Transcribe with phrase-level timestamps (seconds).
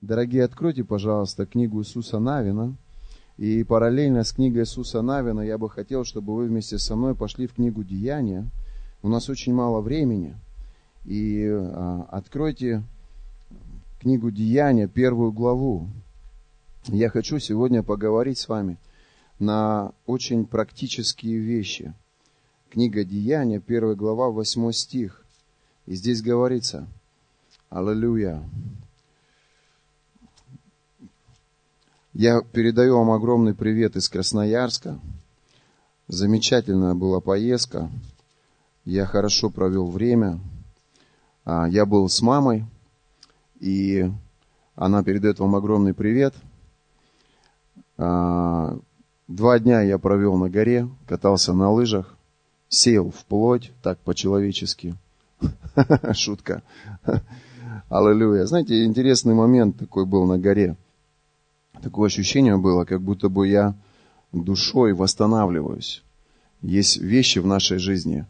[0.00, 2.76] Дорогие, откройте, пожалуйста, книгу Иисуса Навина.
[3.36, 7.48] И параллельно с книгой Иисуса Навина я бы хотел, чтобы вы вместе со мной пошли
[7.48, 8.48] в книгу Деяния.
[9.02, 10.36] У нас очень мало времени.
[11.04, 12.84] И а, откройте
[14.00, 15.88] книгу Деяния, первую главу.
[16.86, 18.76] Я хочу сегодня поговорить с вами
[19.40, 21.92] на очень практические вещи.
[22.70, 25.24] Книга Деяния, первая глава, восьмой стих.
[25.86, 26.86] И здесь говорится,
[27.68, 28.44] Аллилуйя.
[32.18, 34.98] Я передаю вам огромный привет из Красноярска.
[36.08, 37.92] Замечательная была поездка.
[38.84, 40.40] Я хорошо провел время.
[41.44, 42.64] А, я был с мамой,
[43.60, 44.10] и
[44.74, 46.34] она передает вам огромный привет.
[47.96, 48.76] А,
[49.28, 52.16] два дня я провел на горе, катался на лыжах,
[52.68, 54.96] сел в плоть, так по-человечески.
[56.14, 56.64] Шутка.
[57.88, 58.44] Аллилуйя.
[58.46, 60.76] Знаете, интересный момент такой был на горе–
[61.82, 63.74] такое ощущение было, как будто бы я
[64.32, 66.02] душой восстанавливаюсь.
[66.62, 68.26] Есть вещи в нашей жизни,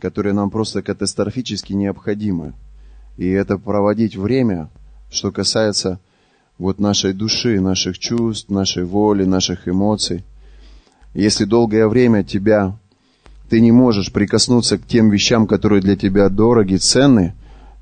[0.00, 2.54] которые нам просто катастрофически необходимы.
[3.16, 4.68] И это проводить время,
[5.10, 6.00] что касается
[6.58, 10.24] вот нашей души, наших чувств, нашей воли, наших эмоций.
[11.14, 12.78] Если долгое время тебя,
[13.48, 17.34] ты не можешь прикоснуться к тем вещам, которые для тебя дороги, ценны,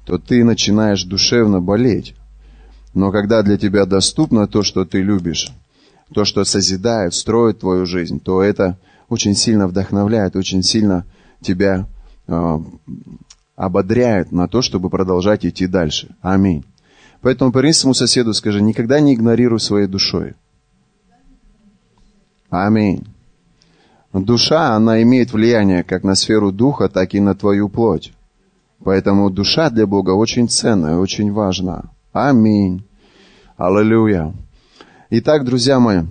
[0.05, 2.15] то ты начинаешь душевно болеть.
[2.95, 5.53] Но когда для тебя доступно то, что ты любишь,
[6.13, 8.79] то, что созидает, строит твою жизнь, то это
[9.09, 11.05] очень сильно вдохновляет, очень сильно
[11.41, 11.87] тебя
[12.29, 12.59] э,
[13.57, 16.15] ободряет на то, чтобы продолжать идти дальше.
[16.23, 16.65] Аминь.
[17.21, 20.35] Поэтому повернись своему соседу, скажи, никогда не игнорируй своей душой.
[22.51, 23.05] Аминь.
[24.13, 28.13] Душа, она имеет влияние как на сферу духа, так и на твою плоть.
[28.85, 31.94] Поэтому душа для Бога очень ценная, очень важна.
[32.15, 32.85] Аминь.
[33.57, 34.33] Аллилуйя.
[35.11, 36.03] Итак, друзья мои,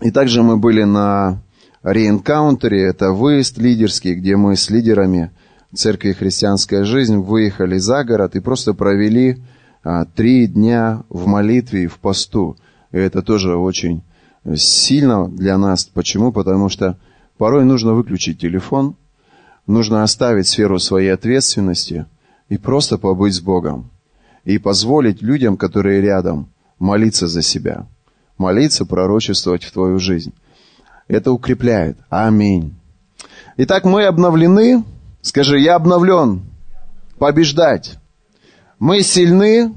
[0.00, 1.40] и также мы были на
[1.84, 5.30] реэнкаунтере, это выезд лидерский, где мы с лидерами
[5.72, 9.40] церкви «Христианская жизнь» выехали за город и просто провели
[9.84, 12.56] а, три дня в молитве и в посту.
[12.90, 14.02] И это тоже очень
[14.56, 15.84] сильно для нас.
[15.84, 16.32] Почему?
[16.32, 16.98] Потому что
[17.38, 18.96] порой нужно выключить телефон,
[19.68, 22.06] нужно оставить сферу своей ответственности
[22.48, 23.91] и просто побыть с Богом
[24.44, 26.48] и позволить людям, которые рядом,
[26.78, 27.86] молиться за себя,
[28.38, 30.32] молиться, пророчествовать в твою жизнь.
[31.08, 31.98] Это укрепляет.
[32.08, 32.74] Аминь.
[33.56, 34.84] Итак, мы обновлены.
[35.20, 36.42] Скажи, я обновлен.
[37.18, 37.98] Побеждать.
[38.78, 39.74] Мы сильны,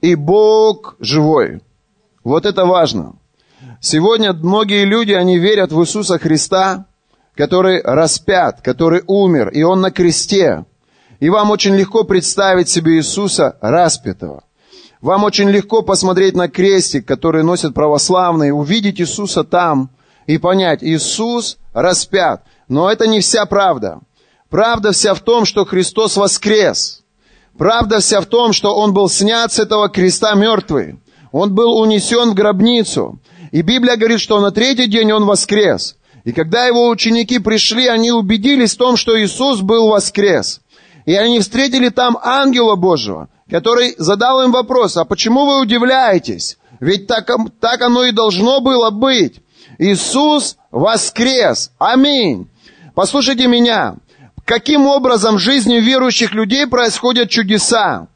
[0.00, 1.60] и Бог живой.
[2.24, 3.14] Вот это важно.
[3.80, 6.86] Сегодня многие люди, они верят в Иисуса Христа,
[7.34, 10.64] который распят, который умер, и Он на кресте.
[11.20, 14.44] И вам очень легко представить себе Иисуса распятого.
[15.00, 19.90] Вам очень легко посмотреть на крестик, который носят православные, увидеть Иисуса там
[20.26, 22.42] и понять, Иисус распят.
[22.68, 24.00] Но это не вся правда.
[24.50, 27.02] Правда вся в том, что Христос воскрес.
[27.56, 30.98] Правда вся в том, что Он был снят с этого креста мертвый.
[31.32, 33.20] Он был унесен в гробницу.
[33.50, 35.96] И Библия говорит, что на третий день Он воскрес.
[36.24, 40.60] И когда Его ученики пришли, они убедились в том, что Иисус был воскрес.
[41.08, 46.58] И они встретили там ангела Божьего, который задал им вопрос, а почему вы удивляетесь?
[46.80, 47.30] Ведь так,
[47.62, 49.40] так оно и должно было быть.
[49.78, 51.70] Иисус воскрес.
[51.78, 52.50] Аминь.
[52.94, 53.94] Послушайте меня.
[54.44, 58.08] Каким образом в жизни верующих людей происходят чудеса?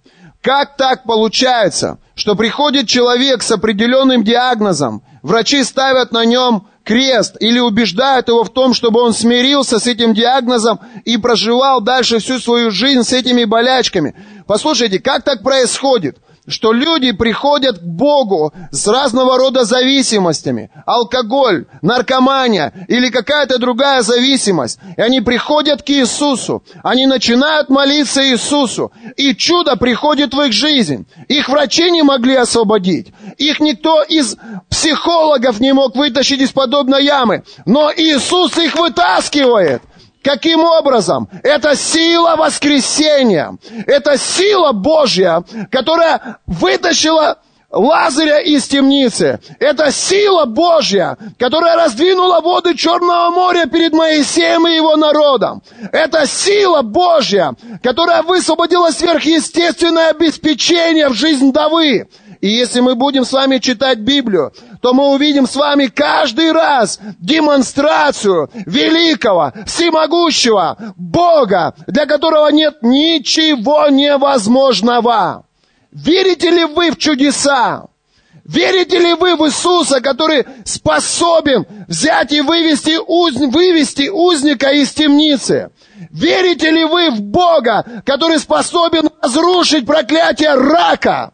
[0.42, 7.58] Как так получается, что приходит человек с определенным диагнозом, врачи ставят на нем крест или
[7.58, 12.70] убеждают его в том, чтобы он смирился с этим диагнозом и проживал дальше всю свою
[12.70, 14.14] жизнь с этими болячками.
[14.46, 16.18] Послушайте, как так происходит?
[16.48, 20.70] Что люди приходят к Богу с разного рода зависимостями.
[20.86, 24.80] Алкоголь, наркомания или какая-то другая зависимость.
[24.96, 26.64] И они приходят к Иисусу.
[26.82, 28.92] Они начинают молиться Иисусу.
[29.16, 31.06] И чудо приходит в их жизнь.
[31.28, 33.12] Их врачи не могли освободить.
[33.38, 34.36] Их никто из
[34.68, 37.44] психологов не мог вытащить из подобной ямы.
[37.66, 39.82] Но Иисус их вытаскивает.
[40.22, 41.28] Каким образом?
[41.42, 43.56] Это сила воскресения.
[43.86, 47.38] Это сила Божья, которая вытащила
[47.72, 49.40] Лазаря из темницы.
[49.58, 55.62] Это сила Божья, которая раздвинула воды Черного моря перед Моисеем и его народом.
[55.90, 62.08] Это сила Божья, которая высвободила сверхъестественное обеспечение в жизнь Давы.
[62.42, 66.98] И если мы будем с вами читать Библию, то мы увидим с вами каждый раз
[67.20, 75.46] демонстрацию великого, всемогущего Бога, для которого нет ничего невозможного.
[75.92, 77.86] Верите ли вы в чудеса?
[78.44, 83.34] Верите ли вы в Иисуса, который способен взять и вывести, уз...
[83.36, 85.70] вывести узника из темницы?
[86.10, 91.32] Верите ли вы в Бога, который способен разрушить проклятие рака?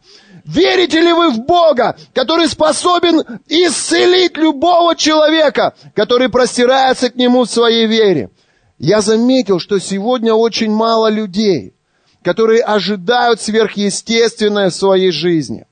[0.49, 7.51] Верите ли вы в Бога, который способен исцелить любого человека, который простирается к Нему в
[7.51, 8.31] своей вере?
[8.79, 11.75] Я заметил, что сегодня очень мало людей,
[12.23, 15.67] которые ожидают сверхъестественное в своей жизни.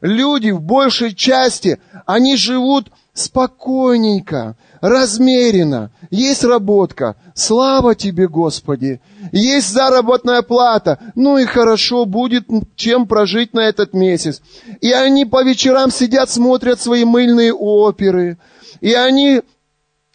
[0.00, 5.90] Люди в большей части, они живут спокойненько, размеренно.
[6.10, 7.16] Есть работка.
[7.34, 9.00] Слава тебе, Господи.
[9.30, 10.98] Есть заработная плата.
[11.14, 14.42] Ну и хорошо, будет чем прожить на этот месяц.
[14.80, 18.38] И они по вечерам сидят, смотрят свои мыльные оперы.
[18.80, 19.42] И они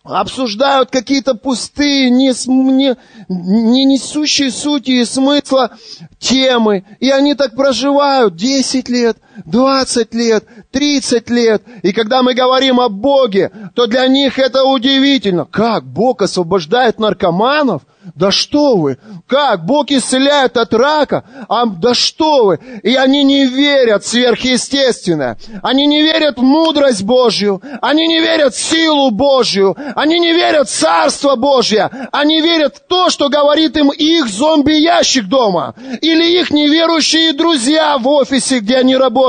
[0.04, 2.96] обсуждают какие-то пустые, не, не,
[3.30, 5.72] не несущие сути и смысла
[6.20, 6.84] темы.
[7.00, 11.64] И они так проживают 10 лет, 20 лет, 30 лет.
[11.84, 15.46] И когда мы говорим о Боге, то для них это удивительно.
[15.46, 17.84] Как Бог освобождает наркоманов?
[18.16, 18.98] Да что вы?
[19.28, 19.66] Как?
[19.66, 21.26] Бог исцеляет от рака?
[21.50, 22.60] А, да что вы?
[22.84, 25.38] И они не верят в сверхъестественное.
[25.62, 27.62] Они не верят в мудрость Божью.
[27.82, 29.76] Они не верят в силу Божью.
[29.96, 31.90] Они не верят в Царство Божье.
[32.12, 35.76] Они верят в то, что говорит им их зомби-ящик дома.
[36.02, 39.27] Или их неверующие друзья в офисе, где они работают.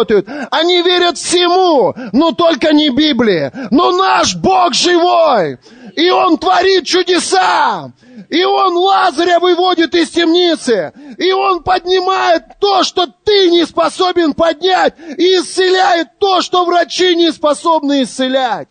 [0.50, 3.50] Они верят всему, но только не Библии.
[3.70, 5.58] Но наш Бог живой.
[5.94, 7.92] И Он творит чудеса.
[8.28, 10.92] И Он Лазаря выводит из темницы.
[11.16, 14.94] И Он поднимает то, что ты не способен поднять.
[15.16, 18.68] И исцеляет то, что врачи не способны исцелять.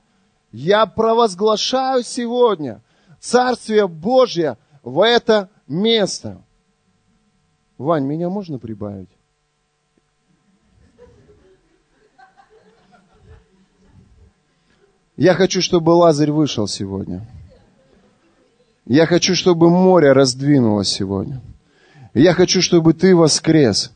[0.52, 2.82] Я провозглашаю сегодня
[3.20, 6.42] Царствие Божье в это место.
[7.78, 9.10] Вань, меня можно прибавить?
[15.18, 17.26] Я хочу, чтобы Лазарь вышел сегодня.
[18.86, 21.42] Я хочу, чтобы море раздвинулось сегодня.
[22.14, 23.92] Я хочу, чтобы ты воскрес.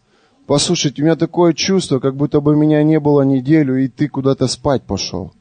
[0.47, 4.47] Послушайте, у меня такое чувство, как будто бы меня не было неделю, и ты куда-то
[4.47, 5.31] спать пошел.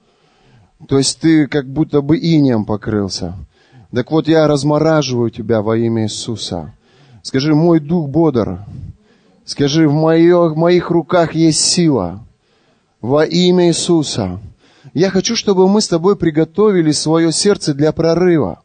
[0.86, 3.34] То есть ты как будто бы инем покрылся.
[3.90, 6.74] Так вот, я размораживаю тебя во имя Иисуса.
[7.22, 8.66] Скажи, мой дух бодр.
[9.46, 12.24] Скажи, в, в моих руках есть сила.
[13.00, 14.40] Во имя Иисуса.
[14.94, 18.62] Я хочу, чтобы мы с тобой приготовили свое сердце для прорыва.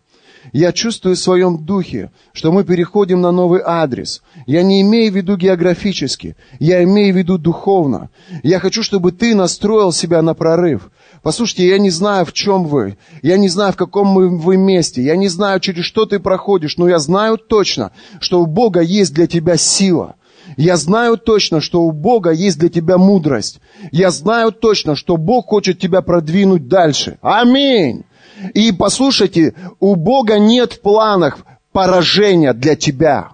[0.54, 4.22] Я чувствую в своем духе, что мы переходим на новый адрес.
[4.45, 8.10] Я не имею в виду географически, я имею в виду духовно.
[8.44, 10.92] Я хочу, чтобы ты настроил себя на прорыв.
[11.24, 12.98] Послушайте, я не знаю, в чем вы.
[13.24, 15.01] Я не знаю, в каком мы, вы месте.
[15.01, 16.77] Я не знаю, через что ты проходишь.
[16.77, 20.16] Но я знаю точно, что у Бога есть для тебя сила.
[20.57, 23.60] Я знаю точно, что у Бога есть для тебя мудрость.
[23.92, 27.18] Я знаю точно, что Бог хочет тебя продвинуть дальше.
[27.22, 28.06] Аминь.
[28.54, 31.40] И послушайте, у Бога нет в планах
[31.72, 33.31] поражения для тебя.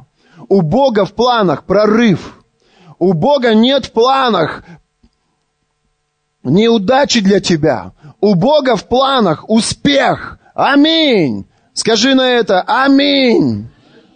[0.49, 2.39] У Бога в планах прорыв.
[2.97, 4.63] У Бога нет в планах
[6.43, 7.93] неудачи для тебя.
[8.19, 10.39] У Бога в планах успех.
[10.53, 11.45] Аминь.
[11.73, 13.69] Скажи на это Аминь.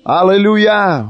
[0.04, 1.08] Аллилуйя.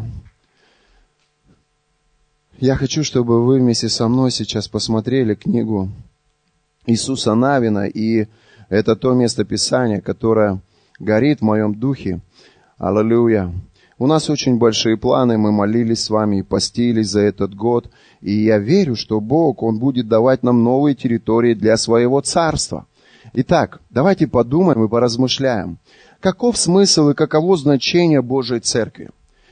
[2.65, 5.91] Я хочу, чтобы вы вместе со мной сейчас посмотрели книгу
[6.87, 8.25] Иисуса Навина и
[8.69, 10.61] это то место Писания, которое
[10.97, 12.21] горит в моем духе.
[12.79, 13.53] Аллилуйя.
[13.99, 17.91] У нас очень большие планы, мы молились с вами и постились за этот год.
[18.21, 22.87] И я верю, что Бог, Он будет давать нам новые территории для своего царства.
[23.33, 25.77] Итак, давайте подумаем и поразмышляем.
[26.19, 29.11] Каков смысл и каково значение Божьей Церкви?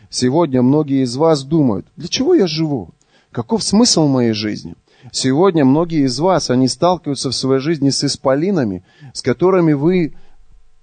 [0.10, 2.89] Сегодня многие из вас думают, для чего я живу?
[3.34, 4.75] Каков смысл моей жизни?
[5.12, 10.13] Сегодня многие из вас, они сталкиваются в своей жизни с исполинами, с которыми вы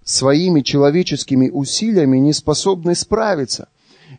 [0.05, 3.69] своими человеческими усилиями не способны справиться.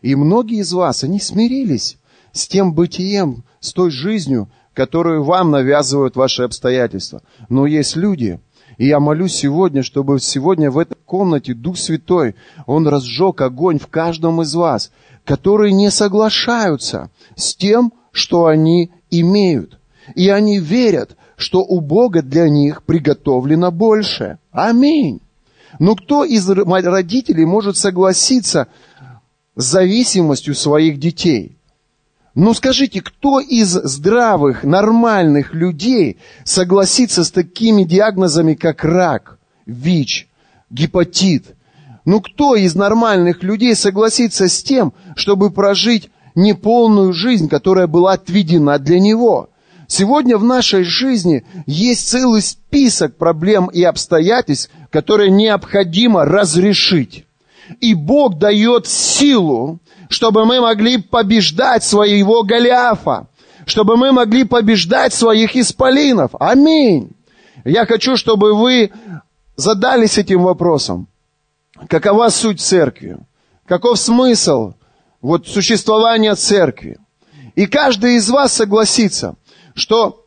[0.00, 1.98] И многие из вас, они смирились
[2.32, 7.22] с тем бытием, с той жизнью, которую вам навязывают ваши обстоятельства.
[7.50, 8.40] Но есть люди,
[8.78, 12.34] и я молюсь сегодня, чтобы сегодня в этой комнате Дух Святой,
[12.66, 14.90] Он разжег огонь в каждом из вас,
[15.24, 19.78] которые не соглашаются с тем, что они имеют.
[20.14, 24.38] И они верят, что у Бога для них приготовлено больше.
[24.52, 25.20] Аминь.
[25.78, 28.68] Но кто из родителей может согласиться
[29.56, 31.56] с зависимостью своих детей?
[32.34, 40.28] Ну скажите, кто из здравых, нормальных людей согласится с такими диагнозами, как рак, ВИЧ,
[40.70, 41.54] гепатит?
[42.04, 48.78] Ну кто из нормальных людей согласится с тем, чтобы прожить неполную жизнь, которая была отведена
[48.78, 49.50] для него.
[49.86, 57.26] Сегодня в нашей жизни есть целый список проблем и обстоятельств, которые необходимо разрешить.
[57.80, 63.28] И Бог дает силу, чтобы мы могли побеждать своего Голиафа,
[63.66, 66.30] чтобы мы могли побеждать своих исполинов.
[66.38, 67.10] Аминь.
[67.64, 68.90] Я хочу, чтобы вы
[69.56, 71.06] задались этим вопросом.
[71.88, 73.18] Какова суть церкви?
[73.66, 74.74] Каков смысл
[75.22, 76.98] вот существования церкви?
[77.54, 79.36] И каждый из вас согласится,
[79.74, 80.26] что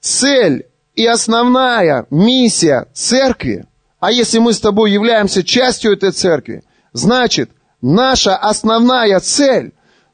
[0.00, 3.66] цель и основная миссия церкви,
[4.00, 7.50] а если мы с тобой являемся частью этой церкви, значит,
[7.80, 9.72] наша основная цель,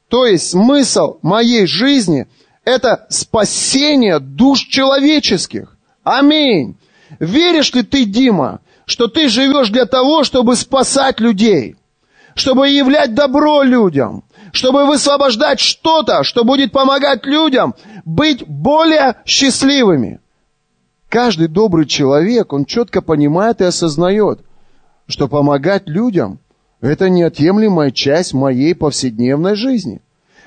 [0.09, 2.27] то есть смысл моей жизни,
[2.63, 5.77] это спасение душ человеческих.
[6.03, 6.77] Аминь.
[7.19, 11.75] Веришь ли ты, Дима, что ты живешь для того, чтобы спасать людей,
[12.39, 20.21] чтобы являть добро людям, чтобы высвобождать что-то, что будет помогать людям быть более счастливыми.
[21.09, 24.39] Каждый добрый человек, он четко понимает и осознает,
[25.05, 26.39] что помогать людям–
[26.81, 30.01] это неотъемлемая часть моей повседневной жизни.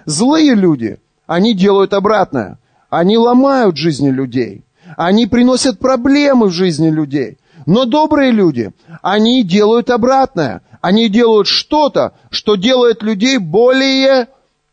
[0.06, 2.58] Злые люди, они делают обратное.
[2.88, 4.64] Они ломают жизни людей.
[4.96, 7.36] Они приносят проблемы в жизни людей.
[7.66, 8.70] Но добрые люди,
[9.02, 10.62] они делают обратное.
[10.82, 14.26] Они делают что-то, что делает людей более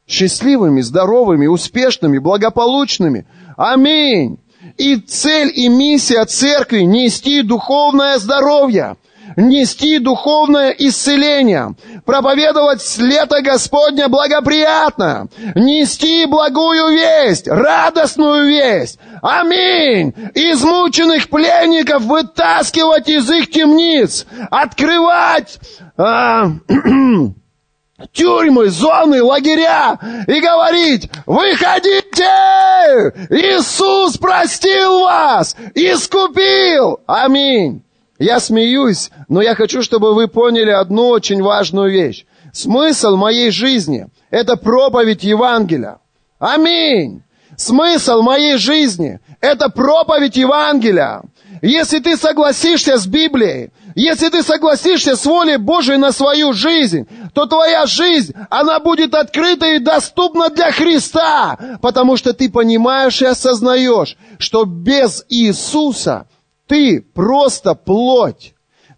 [0.08, 3.28] счастливыми, здоровыми, успешными, благополучными.
[3.56, 4.40] Аминь.
[4.78, 8.98] И цель и миссия церкви– нести духовное здоровье,
[9.36, 11.76] нести духовное исцеление,
[12.06, 19.00] проповедовать лето Господня благоприятно, нести благую весть, радостную весть.
[19.22, 20.14] Аминь!
[20.34, 25.60] Измученных пленников вытаскивать из их темниц, открывать
[26.00, 26.52] а,
[28.14, 32.24] тюрьмы, зоны, лагеря и говорить, выходите!
[33.30, 37.00] Иисус простил вас, искупил!
[37.06, 37.84] Аминь!
[38.18, 42.26] Я смеюсь, но я хочу, чтобы вы поняли одну очень важную вещь.
[42.54, 46.00] Смысл моей жизни– это проповедь Евангелия.
[46.40, 47.24] Аминь!
[47.58, 51.24] Смысл моей жизни– это проповедь Евангелия.
[51.62, 57.46] Если ты согласишься с Библией, если ты согласишься с волей Божией на свою жизнь, то
[57.46, 64.18] твоя жизнь, она будет открыта и доступна для Христа, потому что ты понимаешь и осознаешь,
[64.38, 66.28] что без Иисуса
[66.68, 68.54] ты просто плоть.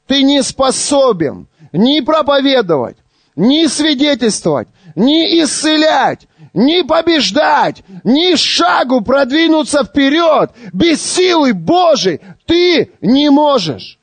[0.08, 2.98] Ты не способен ни проповедовать,
[3.36, 10.52] ни свидетельствовать, ни исцелять, ни побеждать, ни шагу продвинуться вперед.
[10.74, 14.01] Без силы Божией ты не можешь.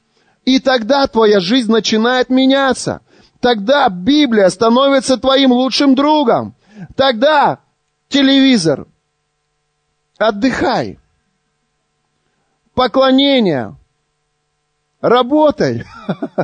[0.49, 3.03] И тогда твоя жизнь начинает меняться.
[3.39, 6.55] Тогда Библия становится твоим лучшим другом.
[6.97, 7.59] Тогда
[8.09, 8.87] телевизор.
[10.17, 10.99] Отдыхай.
[12.73, 13.77] Поклонение.
[15.03, 15.85] Работай.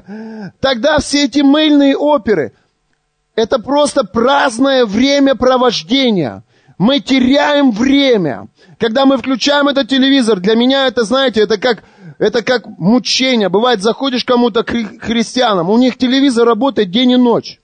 [0.60, 2.52] Тогда все эти мыльные оперы–
[3.34, 6.42] это просто праздное времяпровождение.
[6.76, 8.48] Мы теряем время.
[8.78, 11.84] Когда мы включаем этот телевизор, для меня это, знаете, это как,
[12.18, 13.48] это как мучение.
[13.48, 17.60] Бывает, заходишь кому-то к христианам, у них телевизор работает день и ночь.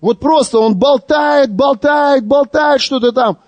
[0.00, 3.38] Вот просто он болтает, болтает, болтает что-то там.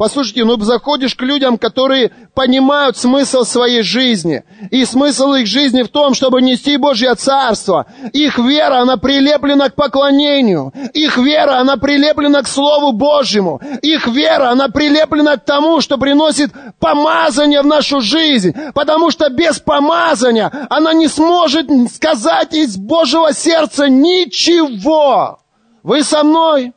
[0.00, 4.44] Послушайте, ну заходишь к людям, которые понимают смысл своей жизни.
[4.70, 7.84] И смысл их жизни в том, чтобы нести Божье Царство.
[8.14, 10.72] Их вера, она прилеплена к поклонению.
[10.94, 13.60] Их вера, она прилеплена к Слову Божьему.
[13.82, 18.54] Их вера, она прилеплена к тому, что приносит помазание в нашу жизнь.
[18.72, 25.40] Потому что без помазания она не сможет сказать из Божьего сердца ничего.
[25.82, 26.72] Вы со мной?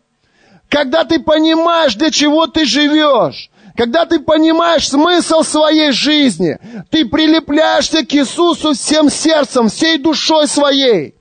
[0.73, 6.57] Когда ты понимаешь, для чего ты живешь, когда ты понимаешь смысл своей жизни,
[6.89, 11.13] ты прилепляешься к Иисусу всем сердцем, всей душой своей.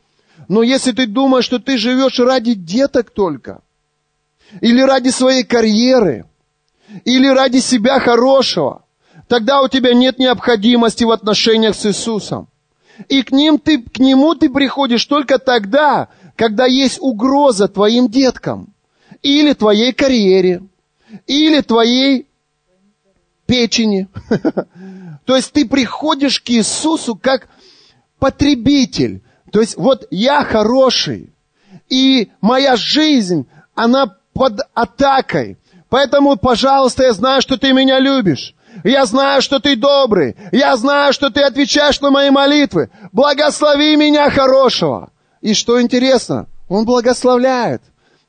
[0.48, 3.60] Но если ты думаешь, что ты живешь ради деток только,
[4.62, 6.24] или ради своей карьеры,
[7.04, 8.86] или ради себя хорошего,
[9.28, 12.48] тогда у тебя нет необходимости в отношениях с Иисусом.
[13.10, 18.72] И к, ним ты, к Нему ты приходишь только тогда, когда есть угроза твоим деткам
[19.22, 20.62] или твоей карьере,
[21.26, 22.26] или твоей
[23.46, 24.08] печени.
[25.26, 27.48] То есть ты приходишь к Иисусу как
[28.18, 29.22] потребитель.
[29.52, 31.32] То есть вот я хороший,
[31.88, 35.58] и моя жизнь, она под атакой.
[35.88, 38.54] Поэтому, пожалуйста, я знаю, что ты меня любишь.
[38.82, 40.34] Я знаю, что ты добрый.
[40.50, 42.90] Я знаю, что ты отвечаешь на мои молитвы.
[43.12, 45.10] Благослови меня хорошего.
[45.42, 47.82] И что интересно, он благословляет.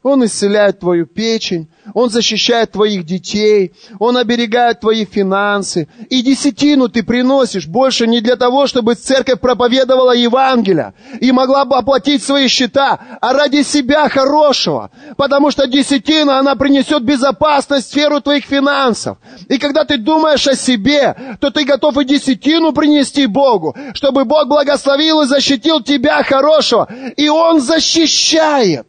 [0.04, 5.88] Он исцеляет твою печень, Он защищает твоих детей, Он оберегает твои финансы.
[6.10, 11.78] И десятину ты приносишь больше не для того, чтобы церковь проповедовала Евангелие и могла бы
[11.78, 14.92] оплатить свои счета, а ради себя хорошего.
[15.16, 19.18] Потому что десятина, она принесет безопасность в сферу твоих финансов.
[19.48, 24.50] И когда ты думаешь о себе, то ты готов и десятину принести Богу, чтобы Бог
[24.50, 26.90] благословил и защитил тебя хорошего.
[27.16, 28.86] И Он защищает.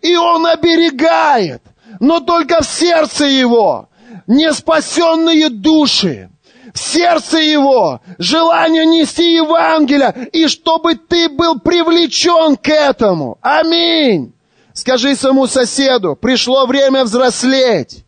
[0.00, 1.62] И Он оберегает,
[2.00, 3.88] но только в сердце его
[4.26, 6.30] не спасенные души.
[6.72, 13.36] В сердце его желание нести Евангелие, и чтобы ты был привлечен к этому.
[13.42, 14.32] Аминь.
[14.72, 18.04] Скажи своему соседу, пришло время взрослеть.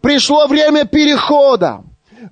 [0.00, 1.82] Пришло время перехода.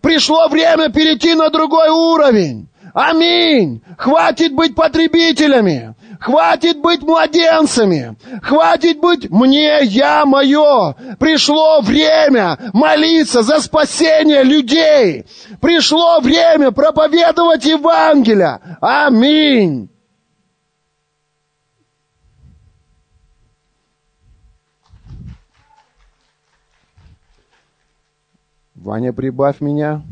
[0.01, 2.69] Пришло время перейти на другой уровень.
[2.95, 3.83] Аминь.
[3.99, 5.95] Хватит быть потребителями.
[6.21, 8.17] Хватит быть младенцами.
[8.43, 10.95] Хватит быть мне, я, мое.
[11.19, 15.27] Пришло время молиться за спасение людей.
[15.61, 18.61] Пришло время проповедовать Евангелие.
[18.81, 19.91] Аминь.
[28.75, 30.03] Ваня, прибавь меня.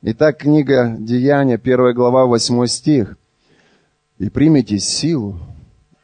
[0.00, 3.18] Итак, книга Деяния, первая глава, восьмой стих.
[4.18, 5.40] «И примите силу,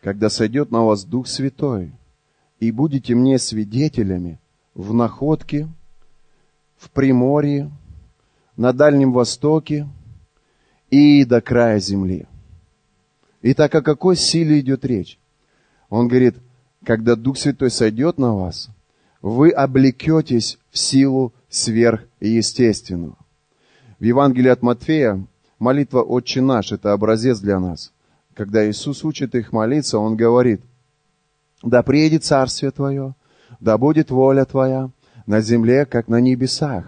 [0.03, 1.93] когда сойдет на вас Дух Святой,
[2.59, 4.41] и будете мне свидетелями
[4.75, 5.69] в Находке,
[6.77, 7.71] в Приморье,
[8.57, 9.87] на Дальнем Востоке
[10.91, 12.27] и до края земли».
[13.43, 15.21] Итак, о какой силе идет речь?
[15.89, 16.35] Он говорит,
[16.85, 18.71] когда Дух Святой сойдет на вас,
[19.23, 23.17] вы облекетесь в силу сверхъестественного.
[24.04, 25.26] В Евангелии от Матфея
[25.58, 27.90] молитва «Отче наш»— это образец для нас.
[28.34, 30.61] Когда Иисус учит их молиться, Он говорит,
[31.62, 33.14] «Да приедет Царствие Твое,
[33.61, 34.90] да будет воля Твоя
[35.25, 36.84] на земле, как на небесах».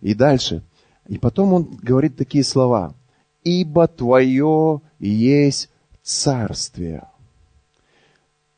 [0.00, 0.64] И дальше.
[1.06, 2.94] И потом Он говорит такие слова,
[3.44, 5.70] «Ибо Твое есть
[6.02, 7.06] Царствие,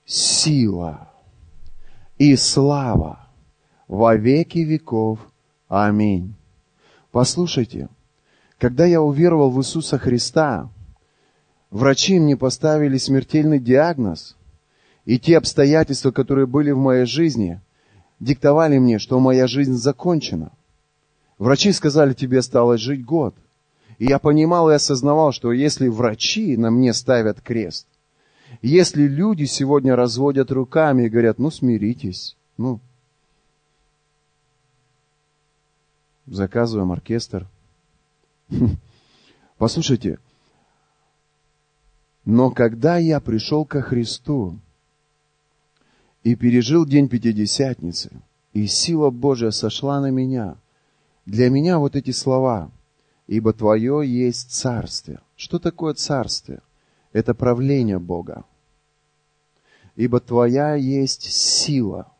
[0.06, 1.10] сила
[2.16, 3.28] и слава
[3.86, 5.18] во веки веков.
[5.68, 6.34] Аминь».
[7.10, 7.88] Послушайте,
[8.58, 10.68] когда я уверовал в Иисуса Христа,
[11.70, 14.36] врачи мне поставили смертельный диагноз,
[15.04, 17.60] и те обстоятельства, которые были в моей жизни,
[18.20, 20.52] диктовали мне, что моя жизнь закончена.
[21.38, 23.34] Врачи сказали, тебе осталось жить год.
[23.98, 27.86] И я понимал и осознавал, что если врачи на мне ставят крест,
[28.60, 32.80] если люди сегодня разводят руками и говорят, ну смиритесь, ну,
[36.26, 37.46] заказываем оркестр–
[39.58, 40.18] Послушайте,
[42.24, 44.58] но когда я пришел ко Христу
[46.22, 48.10] и пережил день Пятидесятницы,
[48.52, 50.56] и сила Божья сошла на меня,
[51.26, 52.70] для меня вот эти слова,
[53.26, 55.20] ибо Твое есть царствие.
[55.36, 56.60] Что такое царствие?
[57.12, 58.44] Это правление Бога.
[59.94, 62.12] Ибо Твоя есть сила.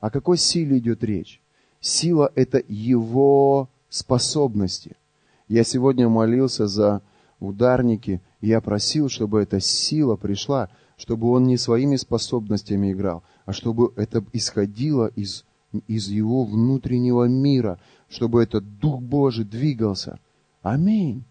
[0.00, 1.40] О какой силе идет речь?
[1.80, 4.96] Сила– это Его способности–
[5.48, 7.02] я сегодня молился за
[7.40, 13.52] ударники, и я просил, чтобы эта сила пришла, чтобы он не своими способностями играл, а
[13.52, 15.44] чтобы это исходило из,
[15.86, 17.78] из его внутреннего мира,
[18.08, 20.18] чтобы этот Дух Божий двигался.
[20.62, 21.24] Аминь.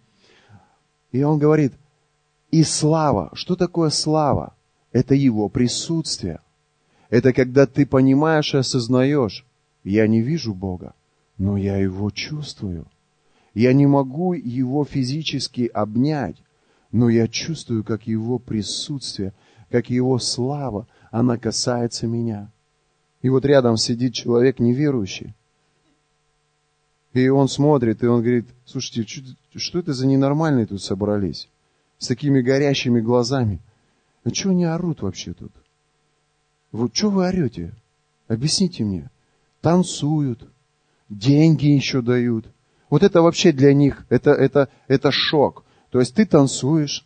[1.12, 1.74] И он говорит,
[2.52, 3.32] и слава.
[3.34, 4.56] Что такое слава?
[4.92, 6.40] Это его присутствие.
[7.10, 9.46] Это когда ты понимаешь и осознаешь,
[9.84, 10.94] я не вижу Бога,
[11.38, 12.88] но я его чувствую.
[13.56, 16.36] Я не могу его физически обнять,
[16.92, 19.34] но я чувствую, как его присутствие,
[19.72, 22.52] как его слава, она касается меня.
[23.22, 25.34] И вот рядом сидит человек неверующий.
[27.14, 29.06] И он смотрит, и он говорит, слушайте,
[29.56, 31.48] что, это за ненормальные тут собрались?
[31.98, 33.62] С такими горящими глазами.
[34.26, 35.54] А что они орут вообще тут?
[36.74, 37.74] Вот что вы орете?
[38.28, 39.10] Объясните мне.
[39.62, 40.46] Танцуют,
[41.08, 42.48] деньги еще дают.
[42.96, 45.66] Вот это вообще для них, это, это, это шок.
[45.90, 47.06] То есть ты танцуешь,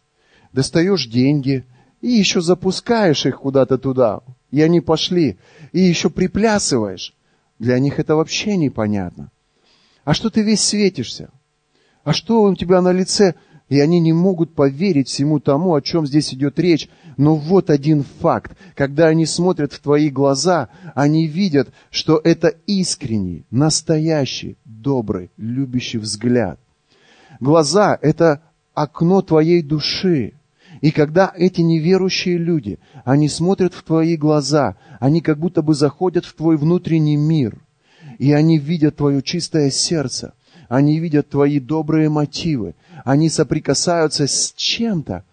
[0.53, 1.65] достаешь деньги
[1.99, 4.21] и еще запускаешь их куда-то туда,
[4.51, 5.39] и они пошли,
[5.71, 7.15] и еще приплясываешь.
[7.57, 9.31] Для них это вообще непонятно.
[10.03, 11.31] А что ты весь светишься?
[12.03, 13.33] А что у тебя на лице?
[13.69, 16.89] И они не могут поверить всему тому, о чем здесь идет речь.
[17.17, 18.57] Но вот один факт.
[18.75, 26.59] Когда они смотрят в твои глаза, они видят, что это искренний, настоящий, добрый, любящий взгляд.
[27.39, 28.41] Глаза– это
[28.73, 30.33] окно твоей души.
[30.81, 36.25] И когда эти неверующие люди, они смотрят в твои глаза, они как будто бы заходят
[36.25, 37.59] в твой внутренний мир,
[38.17, 40.33] и они видят твое чистое сердце,
[40.69, 45.23] они видят твои добрые мотивы, они соприкасаются с чем-то,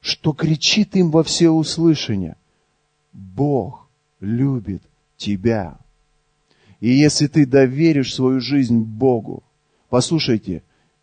[0.00, 2.36] что кричит им во всеуслышание.
[3.12, 3.88] Бог
[4.20, 4.82] любит
[5.16, 5.78] тебя.
[6.80, 9.42] И если ты доверишь свою жизнь Богу,
[9.90, 10.62] послушайте,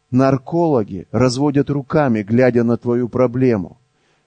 [0.09, 3.77] наркологи разводят руками, глядя на твою проблему.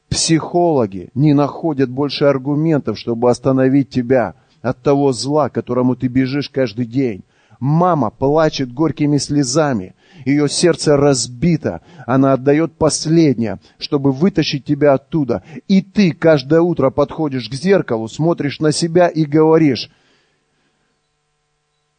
[0.09, 6.87] Психологи не находят больше аргументов, чтобы остановить тебя от того зла, которому ты бежишь каждый
[6.87, 7.23] день.
[7.59, 9.95] Мама плачет горькими слезами,
[10.25, 15.43] ее сердце разбито, она отдает последнее, чтобы вытащить тебя оттуда.
[15.69, 19.91] И ты каждое утро подходишь к зеркалу, смотришь на себя и говоришь,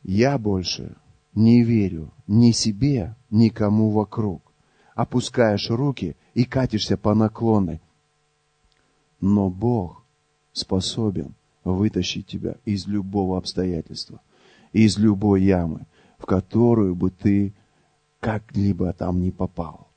[0.04, 0.96] я больше
[1.34, 4.42] не верю ни себе, никому вокруг.
[4.96, 7.82] Опускаешь руки и катишься по наклонной.
[9.20, 10.04] Но Бог
[10.54, 14.20] способен вытащить тебя из любого обстоятельства,
[14.74, 15.86] из любой ямы,
[16.18, 17.54] в которую бы ты
[18.22, 19.90] как-либо там не попал.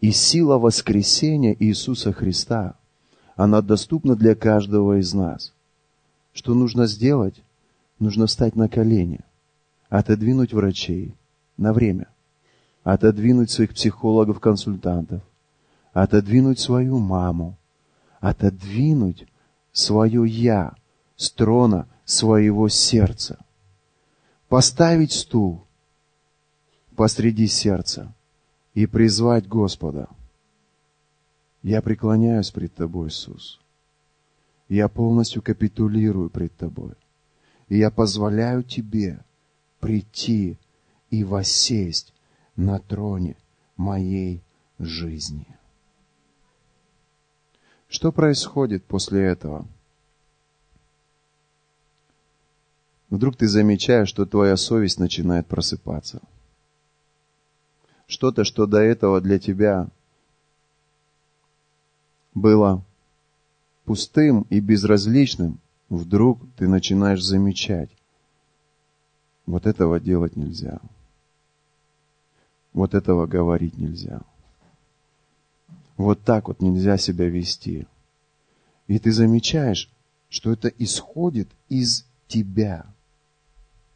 [0.00, 2.74] И сила воскресения Иисуса Христа,
[3.36, 5.54] она доступна для каждого из нас.
[6.34, 7.42] Что нужно сделать?
[7.98, 9.20] Нужно встать на колени,
[9.88, 11.14] отодвинуть врачей
[11.56, 12.08] на время,
[12.82, 15.22] отодвинуть своих психологов-консультантов,
[15.92, 17.56] отодвинуть свою маму,
[18.20, 19.26] отодвинуть
[19.72, 20.74] свое «я»
[21.16, 23.38] с трона своего сердца,
[24.48, 25.66] поставить стул
[27.00, 28.14] посреди сердца
[28.74, 30.06] и призвать Господа.
[31.62, 33.58] Я преклоняюсь пред Тобой, Иисус.
[34.68, 36.92] Я полностью капитулирую пред Тобой.
[37.70, 39.24] И я позволяю Тебе
[39.78, 40.58] прийти
[41.08, 42.12] и воссесть
[42.54, 43.38] на троне
[43.78, 44.42] моей
[44.78, 45.46] жизни.
[47.88, 49.66] Что происходит после этого?
[53.08, 56.20] Вдруг ты замечаешь, что твоя совесть начинает просыпаться.
[58.10, 59.88] Что-то, что до этого для тебя
[62.34, 62.84] было
[63.84, 67.90] пустым и безразличным, вдруг ты начинаешь замечать.
[69.46, 70.80] Вот этого делать нельзя.
[72.72, 74.22] Вот этого говорить нельзя.
[75.96, 77.86] Вот так вот нельзя себя вести.
[78.88, 79.88] И ты замечаешь,
[80.28, 82.86] что это исходит из тебя,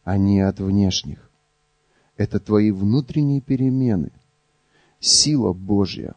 [0.05, 1.29] а не от внешних.
[2.17, 4.13] Это твои внутренние перемены,
[5.01, 6.15] сила Божья,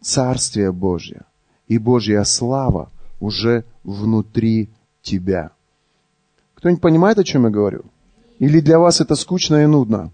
[0.00, 1.24] Царствие Божье
[1.68, 2.90] и Божья слава
[3.20, 4.70] уже внутри
[5.02, 5.52] тебя.
[6.54, 7.84] Кто-нибудь понимает, о чем я говорю?
[8.40, 10.10] Или для вас это скучно и нудно?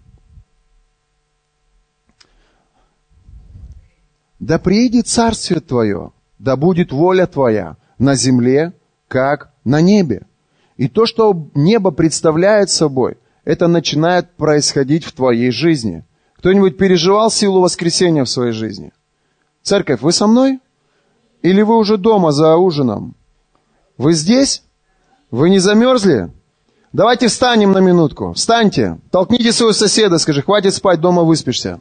[4.39, 8.73] Да приедет царствие Твое, да будет воля Твоя на земле,
[9.07, 10.27] как на небе.
[10.75, 13.17] И то, что небо представляет собой,
[13.47, 16.03] это начинает происходить в твоей жизни.
[16.35, 18.91] Кто-нибудь переживал силу воскресения в своей жизни?
[19.63, 20.59] Церковь, вы со мной?
[21.43, 23.15] Или вы уже дома за ужином?
[23.97, 24.63] Вы здесь?
[25.31, 26.29] Вы не замерзли?
[26.91, 28.33] Давайте встанем на минутку.
[28.33, 28.99] Встаньте.
[29.11, 31.79] Толкните своего соседа, скажи, хватит спать, дома выспишься.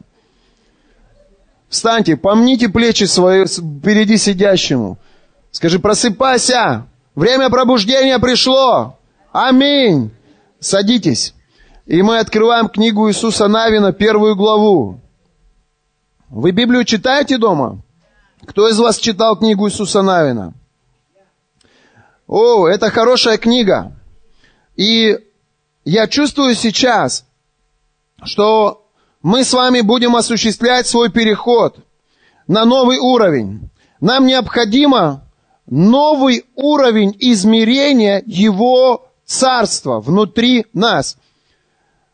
[1.69, 4.99] Встаньте, помните плечи свои впереди сидящему.
[5.51, 9.01] Скажи, просыпайся, время пробуждения пришло.
[9.33, 10.13] Аминь.
[10.61, 11.35] Садитесь.
[11.87, 15.01] И мы открываем книгу Иисуса Навина, первую главу.
[16.29, 17.81] Вы Библию читаете дома?
[18.45, 20.53] Кто из вас читал книгу Иисуса Навина?
[22.27, 23.93] О, это хорошая книга.
[24.75, 25.17] И
[25.85, 27.25] я чувствую сейчас,
[28.25, 28.85] что
[29.23, 31.79] мы с вами будем осуществлять свой переход
[32.49, 33.71] на новый уровень.
[34.01, 35.23] Нам необходимо
[35.67, 41.17] новый уровень измерения Его Царства внутри нас.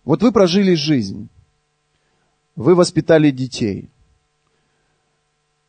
[0.05, 1.29] Вот вы прожили жизнь,
[2.57, 3.89] вы воспитали детей,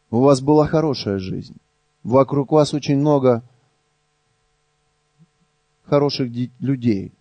[0.10, 1.56] у вас была хорошая жизнь,
[2.04, 3.44] вокруг вас очень много
[5.86, 7.12] хороших людей.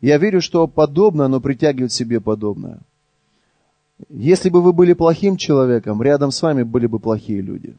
[0.00, 2.80] Я верю, что подобное, оно притягивает себе подобное.
[4.08, 7.76] Если бы вы были плохим человеком, рядом с вами были бы плохие люди.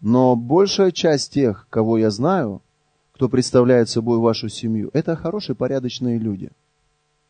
[0.00, 2.62] Но большая часть тех, кого я знаю,
[3.12, 6.50] кто представляет собой вашу семью, это хорошие, порядочные люди.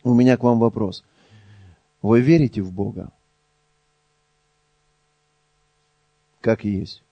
[0.07, 1.03] У меня к вам вопрос.
[2.01, 3.11] Вы верите в Бога?
[6.41, 7.03] Как есть.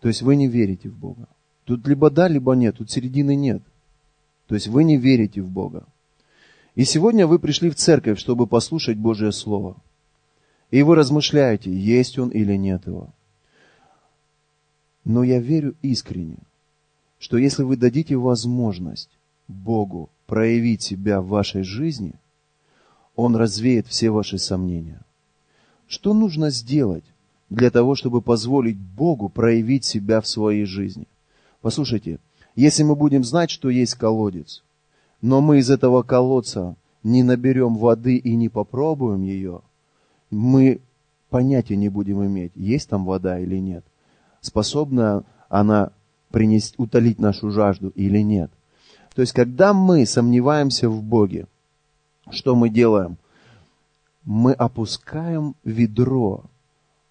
[0.00, 1.28] То есть вы не верите в Бога.
[1.66, 3.62] Тут либо да, либо нет, тут середины нет.
[4.48, 5.86] То есть вы не верите в Бога.
[6.74, 9.76] И сегодня вы пришли в церковь, чтобы послушать Божье Слово.
[10.72, 13.10] И вы размышляете, есть он или нет его.
[15.04, 16.38] Но я верю искренне,
[17.20, 19.10] что если вы дадите возможность
[19.46, 22.14] Богу проявить себя в вашей жизни,
[23.16, 25.02] Он развеет все ваши сомнения.
[25.86, 27.04] Что нужно сделать
[27.50, 31.06] для того, чтобы позволить Богу проявить себя в своей жизни?
[31.60, 32.18] Послушайте,
[32.56, 34.62] если мы будем знать, что есть колодец,
[35.20, 39.60] но мы из этого колодца не наберем воды и не попробуем ее,
[40.30, 40.80] мы
[41.28, 43.84] понятия не будем иметь, есть там вода или нет.
[44.40, 45.90] Способна она
[46.30, 48.50] принести, утолить нашу жажду или нет.
[49.14, 51.46] То есть, когда мы сомневаемся в Боге,
[52.30, 53.16] что мы делаем?
[54.24, 56.44] Мы опускаем ведро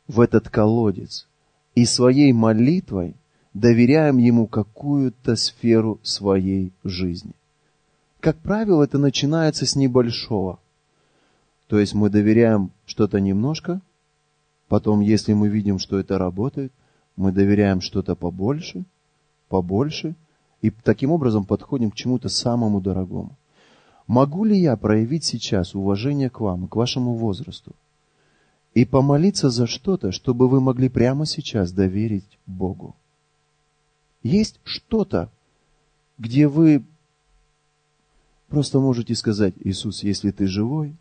[0.07, 1.27] в этот колодец
[1.75, 3.15] и своей молитвой
[3.53, 7.33] доверяем Ему какую-то сферу своей жизни.
[8.21, 10.59] Как правило, это начинается с небольшого.
[11.67, 13.81] То есть мы доверяем что-то немножко,
[14.67, 16.71] потом, если мы видим, что это работает,
[17.15, 18.85] мы доверяем что-то побольше,
[19.49, 20.15] побольше,
[20.61, 23.37] и таким образом подходим к чему-то самому дорогому.
[24.07, 27.75] Могу ли я проявить сейчас уважение к вам, к вашему возрасту,
[28.73, 32.95] и помолиться за что-то, чтобы вы могли прямо сейчас доверить Богу?
[34.23, 35.29] Есть что-то,
[36.17, 36.83] где вы
[38.49, 40.95] просто можете сказать, Иисус, если ты живой,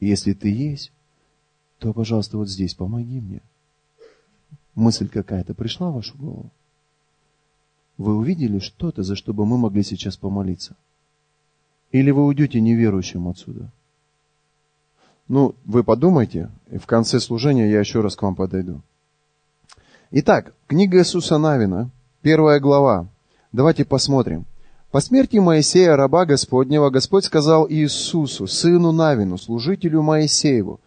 [0.00, 0.92] если ты есть,
[1.78, 3.40] то, пожалуйста, вот здесь помоги мне.
[4.74, 6.50] Мысль какая-то пришла в вашу голову?
[7.96, 10.76] Вы увидели что-то, за что бы мы могли сейчас помолиться?
[11.92, 13.70] Или вы уйдете неверующим отсюда?
[15.28, 18.80] Ну, вы подумайте, и в конце служения я еще раз к вам подойду.
[20.10, 23.06] Итак, книга Иисуса Навина, первая глава.
[23.52, 24.44] Давайте посмотрим.
[24.90, 30.80] По смерти Моисея, раба Господнего, Господь сказал Иисусу, сыну Навину, служителю Моисееву,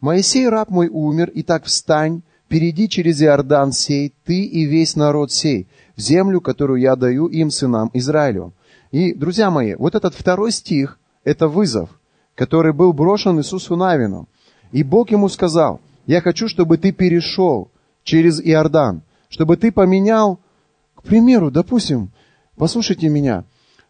[0.00, 5.30] «Моисей, раб мой, умер, и так встань, перейди через Иордан сей, ты и весь народ
[5.30, 8.52] сей, в землю, которую я даю им, сынам Израилю».
[8.92, 11.88] И, друзья мои, вот этот второй стих– это вызов,
[12.34, 14.28] который был брошен Иисусу Навину.
[14.70, 17.70] И Бог ему сказал, я хочу, чтобы ты перешел
[18.04, 20.40] через Иордан, чтобы ты поменял,
[20.94, 22.10] к примеру, допустим,
[22.56, 23.44] послушайте меня,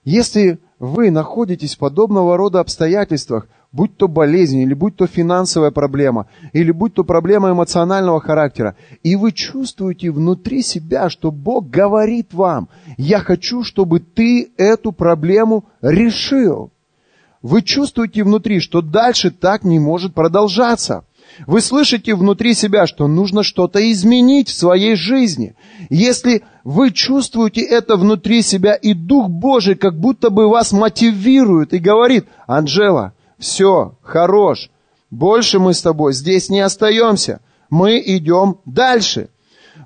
[0.05, 6.27] если вы находитесь в подобного рода обстоятельствах, будь то болезнь, или будь то финансовая проблема,
[6.53, 12.69] или будь то проблема эмоционального характера, и вы чувствуете внутри себя, что Бог говорит вам,
[12.99, 16.71] я хочу, чтобы ты эту проблему решил.
[17.41, 21.05] Вы чувствуете внутри, что дальше так не может продолжаться.
[21.47, 25.55] Вы слышите внутри себя, что нужно что-то изменить в своей жизни.
[25.89, 31.79] Если вы чувствуете это внутри себя, и Дух Божий как будто бы вас мотивирует и
[31.79, 34.71] говорит, Анжела, все, хорош.
[35.11, 37.41] Больше мы с тобой здесь не остаемся.
[37.69, 39.31] Мы идем дальше.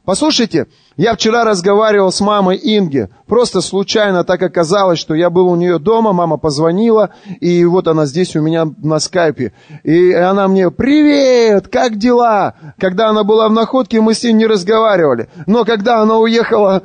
[0.04, 0.66] Послушайте,
[0.96, 3.08] я вчера разговаривал с мамой Инги.
[3.26, 8.04] Просто случайно так оказалось, что я был у нее дома, мама позвонила, и вот она
[8.06, 9.52] здесь у меня на скайпе.
[9.82, 12.54] И она мне, привет, как дела?
[12.78, 15.28] Когда она была в находке, мы с ней не разговаривали.
[15.46, 16.82] Но когда она уехала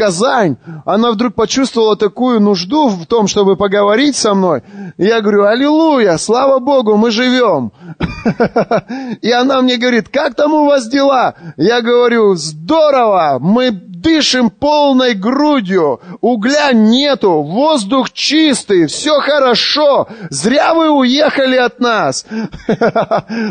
[0.00, 4.62] Казань, она вдруг почувствовала такую нужду в том, чтобы поговорить со мной.
[4.96, 7.70] Я говорю, аллилуйя, слава Богу, мы живем.
[9.20, 11.34] И она мне говорит, как там у вас дела?
[11.58, 20.90] Я говорю, здорово, мы дышим полной грудью, угля нету, воздух чистый, все хорошо, зря вы
[20.90, 22.24] уехали от нас.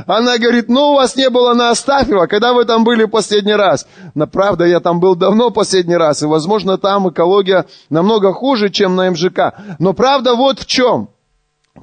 [0.08, 3.88] Она говорит, ну у вас не было на Астафьево, когда вы там были последний раз?
[4.16, 8.96] Но правда, я там был давно последний раз, и возможно там экология намного хуже, чем
[8.96, 9.56] на МЖК.
[9.80, 11.10] Но правда вот в чем.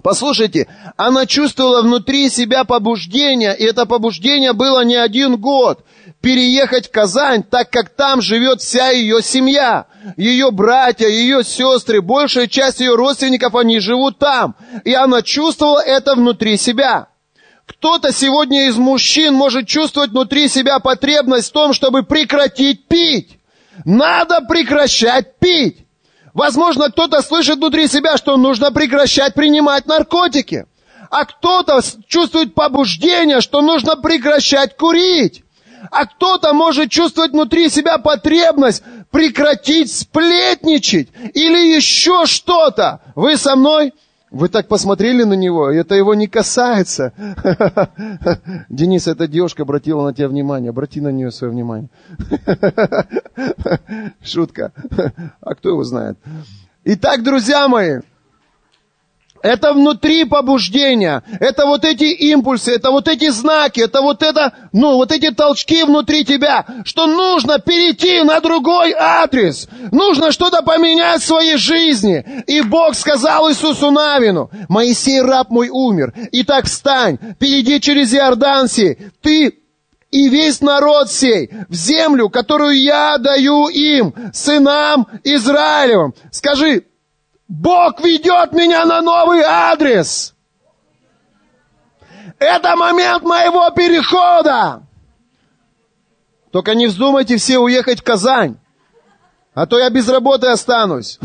[0.02, 5.85] Послушайте, она чувствовала внутри себя побуждение, и это побуждение было не один год
[6.26, 9.86] переехать в Казань, так как там живет вся ее семья.
[10.16, 14.56] Ее братья, ее сестры, большая часть ее родственников, они живут там.
[14.82, 17.06] И она чувствовала это внутри себя.
[17.64, 23.38] Кто-то сегодня из мужчин может чувствовать внутри себя потребность в том, чтобы прекратить пить.
[23.84, 25.86] Надо прекращать пить.
[26.34, 30.66] Возможно, кто-то слышит внутри себя, что нужно прекращать принимать наркотики.
[31.08, 35.44] А кто-то чувствует побуждение, что нужно прекращать курить.
[35.90, 43.01] А кто-то может чувствовать внутри себя потребность прекратить сплетничать или еще что-то.
[43.14, 43.92] Вы со мной?
[44.31, 47.12] Вы так посмотрели на него, это его не касается.
[48.68, 51.88] Денис, эта девушка обратила на тебя внимание, обрати на нее свое внимание.
[54.22, 54.72] Шутка.
[55.40, 56.18] А кто его знает?
[56.85, 58.01] Итак, друзья мои,
[59.42, 64.94] Это внутри побуждения, это вот эти импульсы, это вот эти знаки, это вот это, ну,
[64.96, 71.27] вот эти толчки внутри тебя, что нужно перейти на другой адрес, нужно что-то поменять в
[71.27, 72.25] своей жизни.
[72.46, 76.12] И Бог сказал Иисусу Навину, Моисей, раб мой, умер.
[76.33, 79.59] Итак, встань, перейди через Иордан сей, ты
[80.11, 86.14] и весь народ сей в землю, которую я даю им, сынам Израилевым.
[86.31, 86.85] Скажи,
[87.48, 90.35] Бог ведет меня на новый адрес.
[92.38, 94.82] Это момент моего перехода.
[96.50, 98.56] Только не вздумайте все уехать в Казань,
[99.54, 101.18] а то я без работы останусь.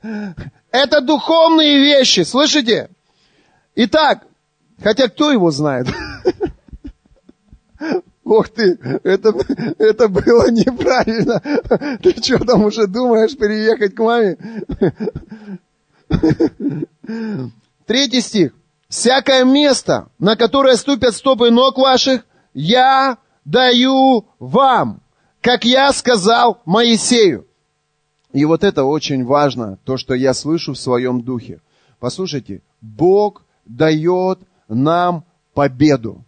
[0.70, 2.90] Это духовные вещи, слышите?
[3.74, 4.26] Итак,
[4.82, 5.88] хотя кто его знает?
[8.26, 9.32] Ох ты, это,
[9.78, 11.40] это было неправильно.
[12.02, 14.36] Ты что там уже думаешь переехать к маме?
[17.86, 18.52] Третий стих.
[18.88, 25.02] Всякое место, на которое ступят стопы ног ваших, я даю вам,
[25.40, 27.46] как я сказал Моисею.
[28.32, 31.60] И вот это очень важно, то, что я слышу в своем духе.
[32.00, 36.24] Послушайте, Бог дает нам победу.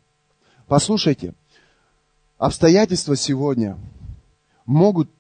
[0.69, 1.35] Послушайте,
[2.39, 3.77] обстоятельства сегодня
[4.65, 5.11] могут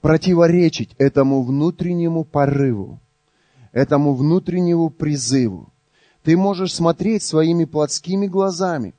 [0.00, 3.00] противоречить этому внутреннему порыву,
[3.72, 5.72] этому внутреннему призыву.
[6.24, 8.94] Ты можешь смотреть своими плотскими глазами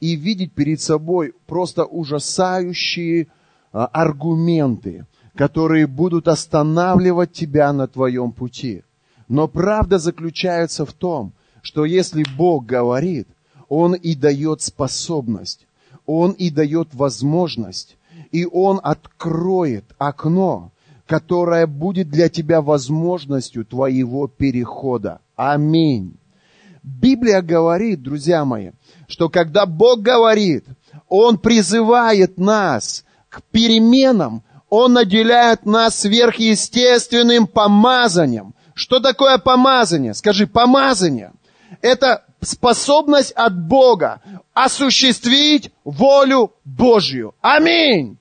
[0.00, 3.28] и видеть перед собой просто ужасающие
[3.72, 8.82] а, аргументы, которые будут останавливать тебя на твоем пути.
[9.28, 13.28] Но правда заключается в том, что если Бог говорит,
[13.68, 15.66] Он и дает способность
[16.06, 17.96] он и дает возможность,
[18.30, 20.72] и Он откроет окно,
[21.06, 25.20] которое будет для тебя возможностью твоего перехода.
[25.36, 26.16] Аминь.
[26.82, 28.70] Библия говорит, друзья мои,
[29.06, 30.64] что когда Бог говорит,
[31.08, 38.54] Он призывает нас к переменам, Он наделяет нас сверхъестественным помазанием.
[38.74, 40.14] Что такое помазание?
[40.14, 41.32] Скажи, помазание–
[41.82, 44.20] это способность от Бога
[44.52, 47.34] осуществить волю Божью.
[47.40, 48.18] Аминь.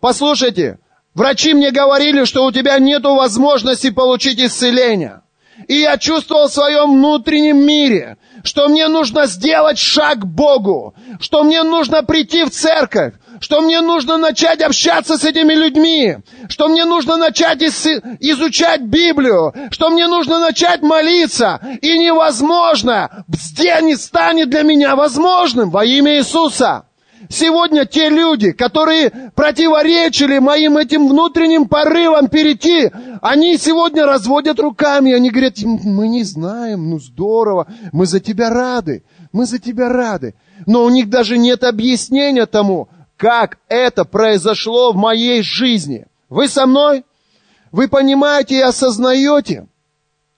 [0.00, 0.78] Послушайте,
[1.14, 5.22] врачи мне говорили, что у тебя нет возможности получить исцеление.
[5.68, 11.44] И я чувствовал в своем внутреннем мире, что мне нужно сделать шаг к Богу, что
[11.44, 16.84] мне нужно прийти в церковь, что мне нужно начать общаться с этими людьми, что мне
[16.84, 23.24] нужно начать изучать Библию, что мне нужно начать молиться, и невозможно,
[23.82, 26.84] не станет для меня возможным во имя Иисуса.
[27.28, 35.30] Сегодня те люди, которые противоречили моим этим внутренним порывам перейти, они сегодня разводят руками, они
[35.30, 39.02] говорят, мы не знаем, ну здорово, мы за тебя рады,
[39.32, 40.34] мы за тебя рады.
[40.66, 42.88] Но у них даже нет объяснения тому,
[43.22, 46.06] как это произошло в моей жизни.
[46.28, 47.04] Вы со мной?
[47.70, 49.68] Вы понимаете и осознаете,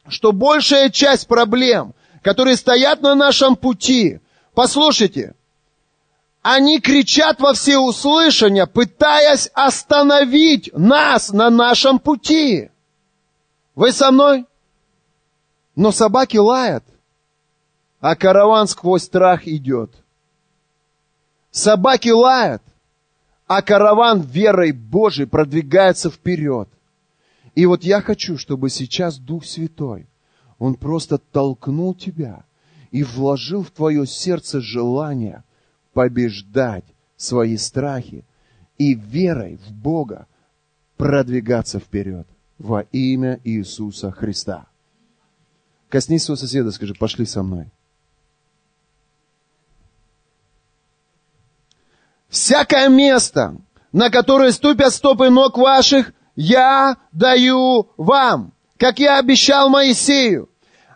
[0.06, 4.20] что большая часть проблем, которые стоят на нашем пути,
[4.52, 5.34] послушайте,
[6.42, 12.70] они кричат во всеуслышание, пытаясь остановить нас на нашем пути.
[13.74, 14.44] Вы со мной?
[15.74, 16.84] Но собаки лают,
[18.02, 19.90] а караван сквозь страх идет.
[21.50, 22.60] Собаки лают,
[23.46, 26.68] а караван верой Божией продвигается вперед.
[27.54, 30.08] И вот я хочу, чтобы сейчас Дух Святой,
[30.58, 32.44] Он просто толкнул тебя
[32.90, 35.44] и вложил в твое сердце желание
[35.92, 36.84] побеждать
[37.16, 38.24] свои страхи
[38.78, 40.26] и верой в Бога
[40.96, 42.26] продвигаться вперед
[42.58, 44.66] во имя Иисуса Христа.
[45.88, 47.70] Коснись своего соседа, скажи, пошли со мной.
[52.34, 53.56] Всякое место,
[53.92, 60.50] на которое ступят стопы ног ваших, я даю вам, как я обещал Моисею,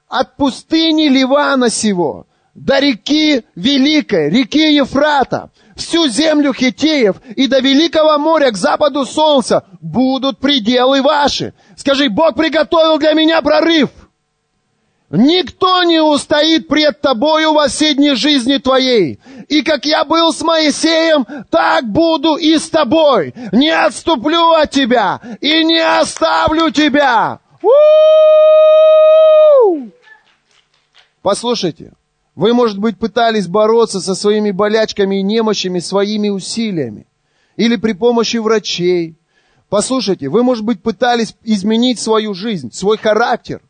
[0.09, 8.19] от пустыни Ливана сего до реки Великой, реки Ефрата, всю землю хитеев и до Великого
[8.19, 11.55] моря к западу солнца будут пределы ваши.
[11.77, 13.91] Скажи, Бог приготовил для меня прорыв–
[15.11, 19.19] Никто не устоит пред тобою всей дни жизни твоей.
[19.49, 23.33] И как я был с Моисеем, так буду и с тобой.
[23.53, 27.41] Не отступлю от тебя и не оставлю тебя.
[27.63, 27.79] У-у-у!
[31.23, 31.93] Послушайте,
[32.35, 37.07] вы, может быть, пытались бороться со своими болячками и немощами своими усилиями.
[37.57, 39.17] Или при помощи врачей.
[39.71, 43.63] Послушайте, вы, может быть, пытались изменить свою жизнь, свой характер.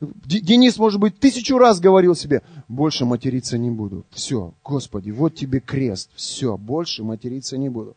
[0.00, 4.06] Денис, может быть, тысячу раз говорил себе, больше материться не буду.
[4.10, 6.10] Все, Господи, вот тебе крест.
[6.14, 7.96] Все, больше материться не буду.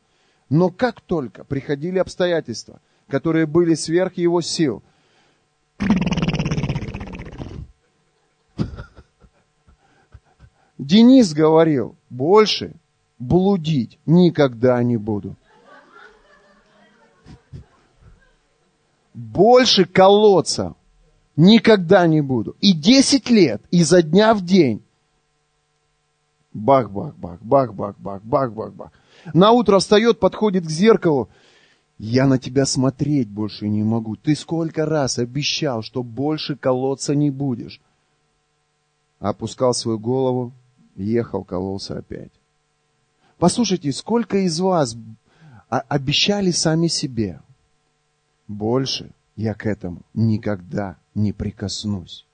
[0.49, 4.83] Но как только приходили обстоятельства, которые были сверх его сил,
[10.77, 12.73] Денис говорил, больше
[13.17, 15.37] блудить никогда не буду.
[19.13, 20.75] Больше колоться
[21.35, 22.55] никогда не буду.
[22.61, 24.83] И 10 лет, изо дня в день.
[26.53, 28.91] Бах-бах-бах, бах-бах-бах, бах-бах-бах.
[29.33, 31.29] На утро встает, подходит к зеркалу.
[31.97, 34.15] Я на тебя смотреть больше не могу.
[34.15, 37.81] Ты сколько раз обещал, что больше колоться не будешь.
[39.19, 40.51] Опускал свою голову,
[40.95, 42.31] ехал, кололся опять.
[43.37, 44.95] Послушайте, сколько из вас
[45.69, 47.41] обещали сами себе?
[48.47, 52.25] Больше я к этому никогда не прикоснусь.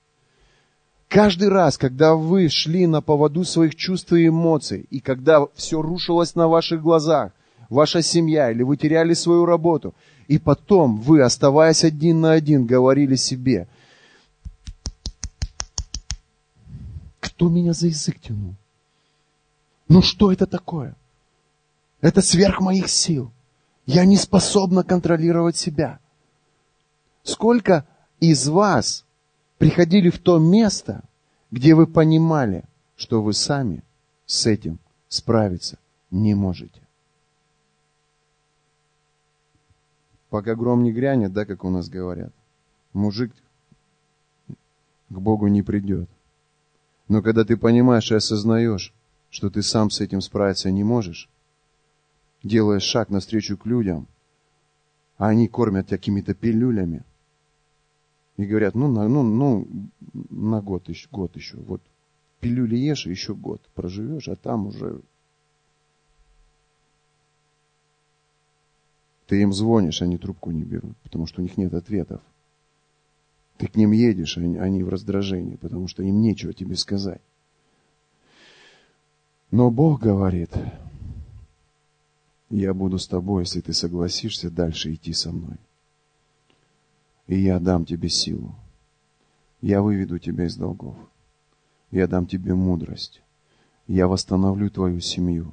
[1.08, 6.36] Каждый раз, когда вы шли на поводу своих чувств и эмоций, и когда все рушилось
[6.36, 7.32] на ваших глазах,
[7.68, 9.92] ваша семья, или вы теряли свою работу,
[10.28, 13.66] и потом вы, оставаясь один на один, говорили себе,
[17.18, 18.54] кто меня за язык тянул?
[19.88, 20.94] Ну что это такое?
[22.00, 23.32] Это сверх моих сил.
[23.84, 25.98] Я не способна контролировать себя.
[27.24, 27.84] Сколько
[28.20, 29.04] из вас
[29.58, 31.02] приходили в то место,
[31.50, 32.64] где вы понимали,
[32.96, 33.82] что вы сами
[34.26, 35.78] с этим справиться
[36.10, 36.80] не можете?
[40.28, 42.32] Пока гром не грянет, да, как у нас говорят,
[42.92, 43.32] мужик
[44.48, 46.08] к Богу не придет.
[47.08, 48.94] Но когда ты понимаешь и осознаешь,
[49.30, 51.28] что ты сам с этим справиться не можешь,
[52.44, 54.06] делаешь шаг навстречу к людям,
[55.18, 57.02] а они кормят тебя какими-то пилюлями,
[58.40, 59.68] и говорят, ну, на, ну, ну,
[60.30, 61.56] на год еще, год еще.
[61.58, 61.82] Вот
[62.40, 65.00] пилюли ешь, еще год проживешь, а там уже...
[69.26, 72.20] Ты им звонишь, они трубку не берут, потому что у них нет ответов.
[73.58, 77.20] Ты к ним едешь, они, они в раздражении, потому что им нечего тебе сказать.
[79.50, 80.50] Но Бог говорит,
[82.48, 85.58] я буду с тобой, если ты согласишься дальше идти со мной
[87.30, 88.56] и я дам тебе силу.
[89.60, 90.96] Я выведу тебя из долгов.
[91.92, 93.22] Я дам тебе мудрость.
[93.86, 95.52] Я восстановлю твою семью.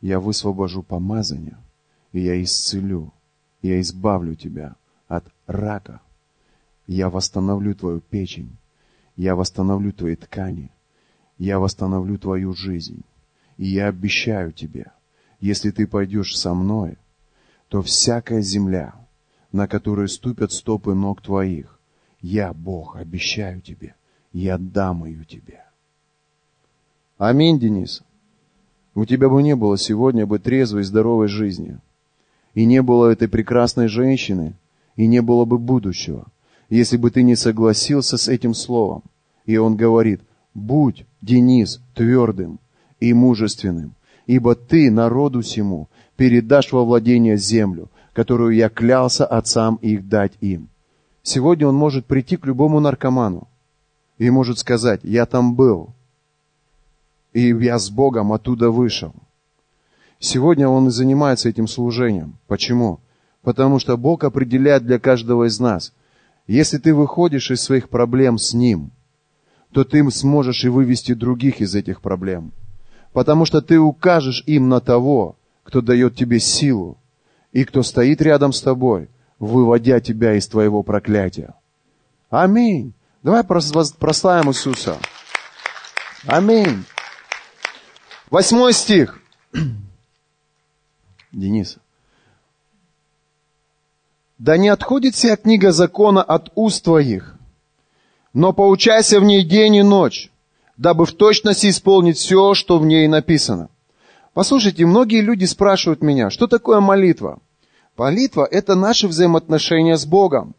[0.00, 1.56] Я высвобожу помазание,
[2.10, 3.12] и я исцелю,
[3.62, 4.74] я избавлю тебя
[5.06, 6.00] от рака.
[6.88, 8.56] Я восстановлю твою печень.
[9.14, 10.72] Я восстановлю твои ткани.
[11.38, 13.04] Я восстановлю твою жизнь.
[13.56, 14.90] И я обещаю тебе,
[15.38, 16.98] если ты пойдешь со мной,
[17.68, 18.96] то всякая земля–
[19.56, 21.80] на которые ступят стопы ног твоих.
[22.20, 23.94] Я, Бог, обещаю тебе,
[24.32, 25.64] я дам ее тебе.
[27.16, 28.02] Аминь, Денис.
[28.94, 31.78] У тебя бы не было сегодня бы трезвой, здоровой жизни.
[32.52, 34.54] И не было этой прекрасной женщины,
[34.94, 36.26] и не было бы будущего,
[36.68, 39.04] если бы ты не согласился с этим словом.
[39.46, 40.20] И он говорит,
[40.52, 42.58] будь, Денис, твердым
[43.00, 43.94] и мужественным,
[44.26, 50.70] ибо ты народу сему передашь во владение землю, которую я клялся отцам их дать им.
[51.22, 53.46] Сегодня он может прийти к любому наркоману
[54.16, 55.90] и может сказать, я там был,
[57.34, 59.12] и я с Богом оттуда вышел.
[60.18, 62.38] Сегодня он и занимается этим служением.
[62.46, 63.00] Почему?
[63.42, 65.92] Потому что Бог определяет для каждого из нас.
[66.46, 68.92] Если ты выходишь из своих проблем с Ним,
[69.72, 72.52] то ты сможешь и вывести других из этих проблем.
[73.12, 76.96] Потому что ты укажешь им на того, кто дает тебе силу,
[77.52, 81.54] и кто стоит рядом с тобой, выводя тебя из твоего проклятия.
[82.30, 82.92] Аминь.
[83.22, 84.98] Давай прославим Иисуса.
[86.26, 86.84] Аминь.
[88.30, 89.20] Восьмой стих.
[91.32, 91.78] Денис.
[94.38, 97.36] Да не отходит вся книга закона от уст твоих,
[98.34, 100.30] но поучайся в ней день и ночь,
[100.76, 103.70] дабы в точности исполнить все, что в ней написано.
[104.36, 107.38] Послушайте, многие люди спрашивают меня, что такое молитва?
[107.96, 110.54] Молитва– это наши взаимоотношения с Богом.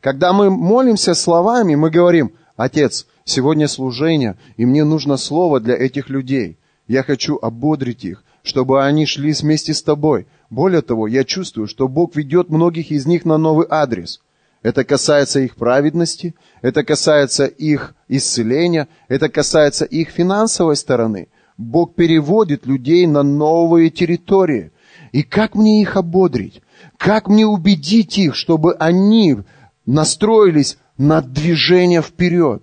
[0.00, 6.10] Когда мы молимся словами, мы говорим, «Отец, сегодня служение, и мне нужно слово для этих
[6.10, 6.58] людей.
[6.86, 10.28] Я хочу ободрить их, чтобы они шли вместе с тобой.
[10.48, 14.20] Более того, я чувствую, что Бог ведет многих из них на новый адрес.
[14.62, 21.26] Это касается их праведности, это касается их исцеления, это касается их финансовой стороны.
[21.58, 24.70] Бог переводит людей на новые территории.
[25.10, 26.62] И как мне их ободрить?
[26.96, 29.38] Как мне убедить их, чтобы они
[29.84, 32.62] настроились на движение вперед.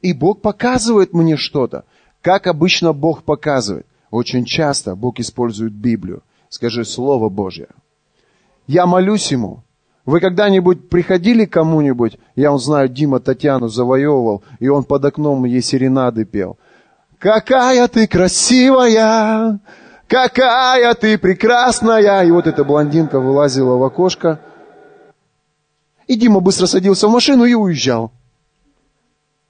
[0.00, 1.84] И Бог показывает мне что-то.
[2.22, 3.86] Как обычно Бог показывает?
[4.10, 6.22] Очень часто Бог использует Библию.
[6.48, 7.68] Скажи Слово Божье.
[8.68, 9.64] Я молюсь Ему.
[10.04, 15.44] Вы когда-нибудь приходили к кому-нибудь, я он знаю, Дима Татьяну завоевывал, и он под окном
[15.44, 16.58] ей серенады пел.
[17.18, 19.58] Какая ты красивая,
[20.06, 22.24] какая ты прекрасная.
[22.24, 24.40] И вот эта блондинка вылазила в окошко.
[26.06, 28.12] И Дима быстро садился в машину и уезжал.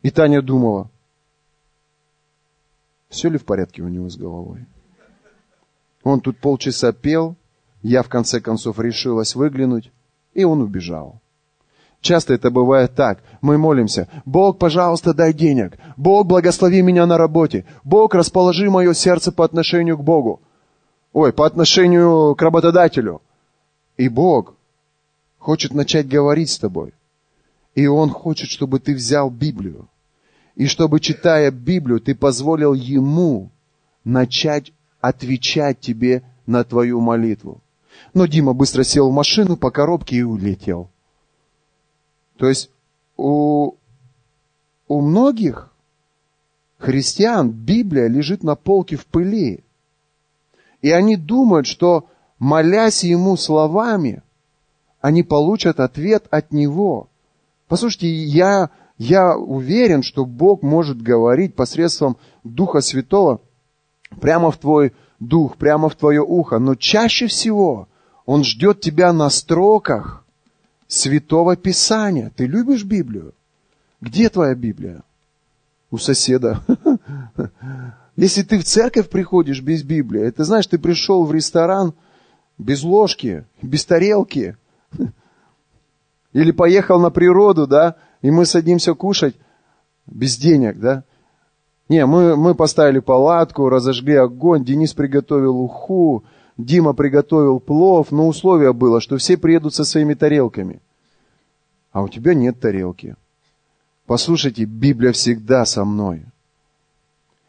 [0.02, 0.88] И Таня думала,
[3.08, 4.64] все ли в порядке у него с головой.
[6.02, 7.34] Он тут полчаса пел,
[7.82, 9.90] я в конце концов решилась выглянуть,
[10.34, 11.20] и он убежал.
[12.06, 13.18] Часто это бывает так.
[13.40, 14.06] Мы молимся.
[14.24, 15.76] Бог, пожалуйста, дай денег.
[15.96, 17.64] Бог, благослови меня на работе.
[17.82, 20.40] Бог, расположи мое сердце по отношению к Богу.
[21.12, 23.22] Ой, по отношению к работодателю.
[23.96, 24.54] И Бог
[25.38, 26.94] хочет начать говорить с тобой.
[27.74, 29.88] И Он хочет, чтобы ты взял Библию.
[30.54, 33.50] И чтобы, читая Библию, ты позволил Ему
[34.04, 37.60] начать отвечать тебе на твою молитву.
[38.14, 40.88] Но Дима быстро сел в машину по коробке и улетел.
[42.38, 42.70] То есть
[43.16, 43.74] у,
[44.88, 45.72] у многих
[46.78, 49.64] христиан Библия лежит на полке в пыли.
[50.82, 52.06] И они думают, что
[52.38, 54.22] молясь ему словами,
[55.00, 57.08] они получат ответ от него.
[57.68, 63.40] Послушайте, я, я уверен, что Бог может говорить посредством Духа Святого
[64.20, 66.58] прямо в твой дух, прямо в твое ухо.
[66.58, 67.88] Но чаще всего
[68.26, 70.25] Он ждет тебя на строках
[70.88, 72.32] Святого Писания.
[72.34, 73.34] Ты любишь Библию?
[74.00, 75.02] Где твоя Библия?
[75.90, 76.62] У соседа.
[78.16, 81.92] Если ты в церковь приходишь без Библии, это знаешь, ты пришел в ресторан
[82.58, 84.56] без ложки, без тарелки.
[86.32, 89.34] Или поехал на природу, да, и мы садимся кушать
[90.06, 91.04] без денег, да.
[91.88, 96.24] Не, мы, мы поставили палатку, разожгли огонь, Денис приготовил уху,
[96.56, 100.80] Дима приготовил плов, но условие было, что все приедут со своими тарелками.
[101.92, 103.16] А у тебя нет тарелки.
[104.06, 106.24] Послушайте, Библия всегда со мной.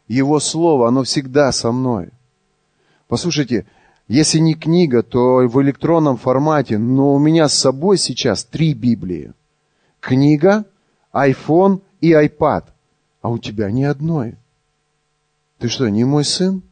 [0.08, 2.10] Его Слово, оно всегда со мной.
[3.08, 3.66] Послушайте,
[4.08, 9.32] если не книга, то в электронном формате, но у меня с собой сейчас три Библии.
[10.00, 10.64] Книга,
[11.12, 12.64] iPhone и iPad–
[13.20, 14.36] а у тебя ни одной.
[15.58, 16.62] Ты что, не мой сын?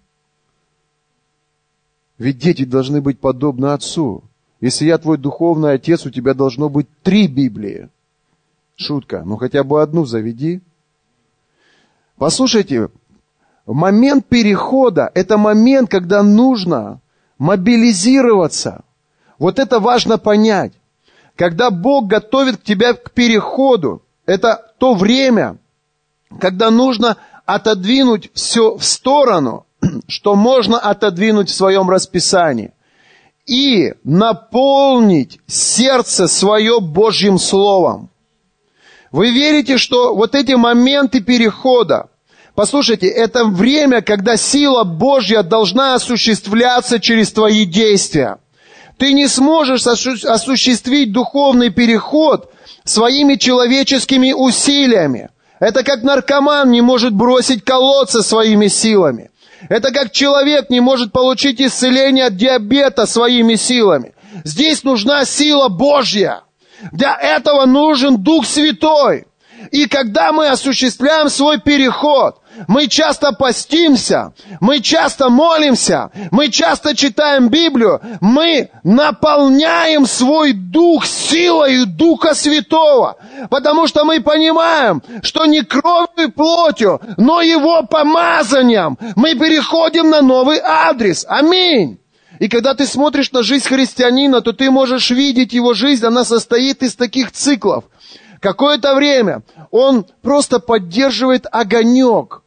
[2.18, 4.24] Ведь дети должны быть подобны отцу.
[4.60, 7.90] Если я твой духовный отец, у тебя должно быть три Библии.
[8.74, 10.60] Шутка, ну хотя бы одну заведи.
[12.16, 12.88] Послушайте,
[13.66, 17.00] момент перехода– это момент, когда нужно
[17.38, 18.84] мобилизироваться.
[19.38, 20.72] Вот это важно понять.
[21.36, 25.58] Когда Бог готовит тебя к переходу, это то время,
[26.40, 29.65] когда нужно отодвинуть все в сторону,
[30.08, 32.72] что можно отодвинуть в своем расписании,
[33.46, 38.10] и наполнить сердце свое Божьим Словом.
[39.12, 42.08] Вы верите, что вот эти моменты перехода,
[42.54, 48.38] послушайте, это время, когда сила Божья должна осуществляться через твои действия.
[48.98, 52.50] Ты не сможешь осуществить духовный переход
[52.84, 55.28] своими человеческими усилиями.
[55.60, 59.30] Это как наркоман не может бросить колодцы своими силами.
[59.68, 64.14] Это как человек не может получить исцеление от диабета своими силами.
[64.44, 66.42] Здесь нужна сила Божья.
[66.92, 69.26] Для этого нужен Дух Святой.
[69.72, 77.48] И когда мы осуществляем свой переход, мы часто постимся, мы часто молимся, мы часто читаем
[77.48, 83.16] Библию, мы наполняем свой дух силой Духа Святого,
[83.50, 90.22] потому что мы понимаем, что не кровью и плотью, но Его помазанием мы переходим на
[90.22, 91.24] новый адрес.
[91.28, 91.98] Аминь.
[92.38, 96.82] И когда ты смотришь на жизнь христианина, то ты можешь видеть его жизнь, она состоит
[96.82, 97.84] из таких циклов.
[98.40, 102.42] Какое-то время он просто поддерживает огонек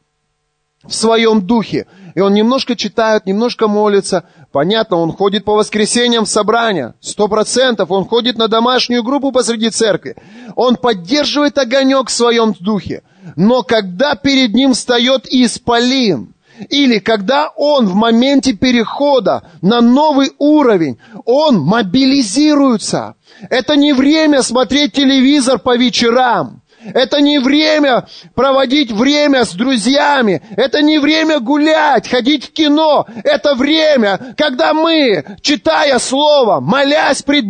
[0.86, 1.86] в своем духе.
[2.14, 4.24] И он немножко читает, немножко молится.
[4.52, 6.94] Понятно, он ходит по воскресеньям в собрания.
[7.00, 7.90] Сто процентов.
[7.90, 10.16] Он ходит на домашнюю группу посреди церкви.
[10.56, 13.02] Он поддерживает огонек в своем духе.
[13.36, 16.34] Но когда перед ним встает исполин,
[16.68, 23.14] или когда он в моменте перехода на новый уровень, он мобилизируется.
[23.48, 26.59] Это не время смотреть телевизор по вечерам.
[26.82, 30.42] Это не время проводить время с друзьями.
[30.56, 33.06] Это не время гулять, ходить в кино.
[33.24, 37.44] Это время, когда мы, читая Слово, молясь пред,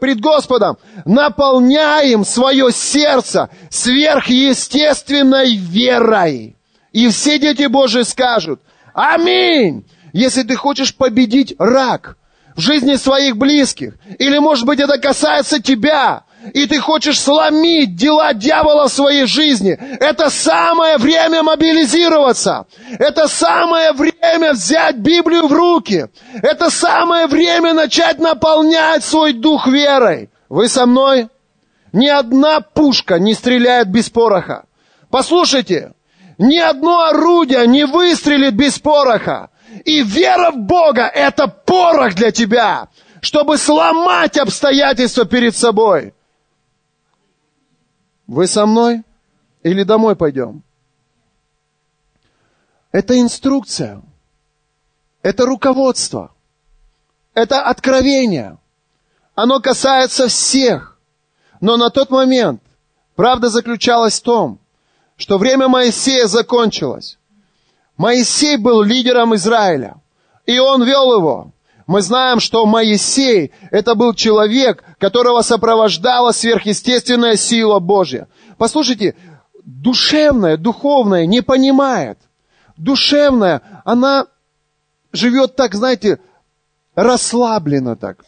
[0.00, 6.56] пред Господом, наполняем свое сердце сверхъестественной верой.
[6.92, 8.60] И все дети Божьи скажут,
[8.92, 9.84] аминь.
[10.12, 12.16] Если ты хочешь победить рак
[12.54, 16.22] в жизни своих близких, или, может быть, это касается тебя,
[16.52, 22.66] и ты хочешь сломить дела дьявола в своей жизни, это самое время мобилизироваться.
[22.98, 26.08] Это самое время взять Библию в руки.
[26.42, 30.30] Это самое время начать наполнять свой дух верой.
[30.48, 31.28] Вы со мной?
[31.92, 34.64] Ни одна пушка не стреляет без пороха.
[35.10, 35.92] Послушайте,
[36.38, 39.50] ни одно орудие не выстрелит без пороха.
[39.84, 42.88] И вера в Бога– это порох для тебя,
[43.20, 46.12] чтобы сломать обстоятельства перед собой.
[48.26, 49.02] Вы со мной?
[49.62, 50.62] Или домой пойдем?
[52.92, 54.02] Это инструкция.
[55.22, 56.32] Это руководство.
[57.34, 58.58] Это откровение.
[59.34, 60.98] Оно касается всех.
[61.60, 62.62] Но на тот момент
[63.16, 64.60] правда заключалась в том,
[65.16, 67.18] что время Моисея закончилось.
[67.96, 69.96] Моисей был лидером Израиля,
[70.46, 71.53] и он вел его.
[71.86, 78.26] Мы знаем, что Моисей– это был человек, которого сопровождала сверхъестественная сила Божья.
[78.56, 79.14] Послушайте,
[79.64, 82.18] душевная, духовная не понимает.
[82.78, 84.26] Душевная, она
[85.12, 86.20] живет так, знаете,
[86.94, 88.24] расслабленно так.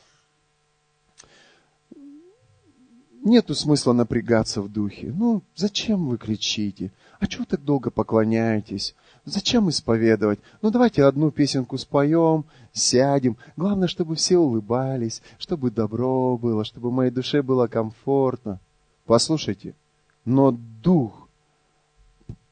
[3.25, 5.13] Нету смысла напрягаться в духе.
[5.17, 6.93] Ну, зачем вы кричите?
[7.19, 8.95] А чего так долго поклоняетесь?
[9.27, 10.39] Зачем исповедовать?
[10.63, 13.37] Ну, давайте одну песенку споем, сядем.
[13.57, 18.61] Главное, чтобы все улыбались, чтобы добро было, чтобы моей душе было комфортно.
[19.05, 19.75] Послушайте,
[20.25, 21.29] но дух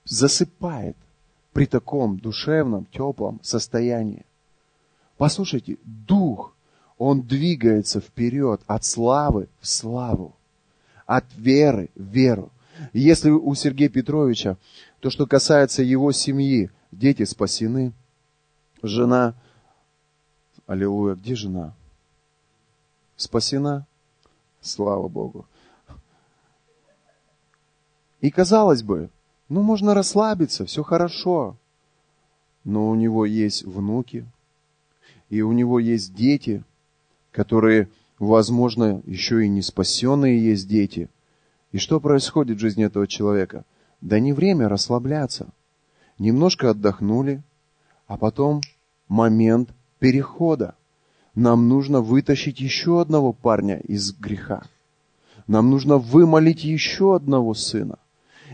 [0.05, 0.97] засыпает
[1.53, 4.27] при таком душевном, теплом состоянии.
[5.17, 6.55] Послушайте, дух,
[6.99, 10.35] он двигается вперед от славы в славу,
[11.07, 12.51] от веры в веру.
[12.93, 14.57] Если у Сергея Петровича
[15.01, 17.93] то, что касается его семьи, дети спасены,
[18.83, 19.35] жена,
[20.67, 21.75] аллилуйя, где жена?
[23.17, 23.87] Спасена?
[24.61, 25.47] Слава Богу.
[28.21, 29.11] И казалось бы,
[29.49, 31.57] ну можно расслабиться, все хорошо.
[32.65, 34.27] Но у него есть внуки,
[35.29, 36.65] и у него есть дети,
[37.31, 41.11] которые, возможно, еще и не спасенные есть дети.
[41.75, 43.65] И что происходит в жизни этого человека?
[44.01, 45.49] Да не время расслабляться.
[46.21, 47.43] Немножко отдохнули,
[48.07, 48.61] а потом
[49.09, 50.77] момент перехода.
[51.35, 54.63] Нам нужно вытащить еще одного парня из греха.
[55.49, 57.99] Нам нужно вымолить еще одного сына.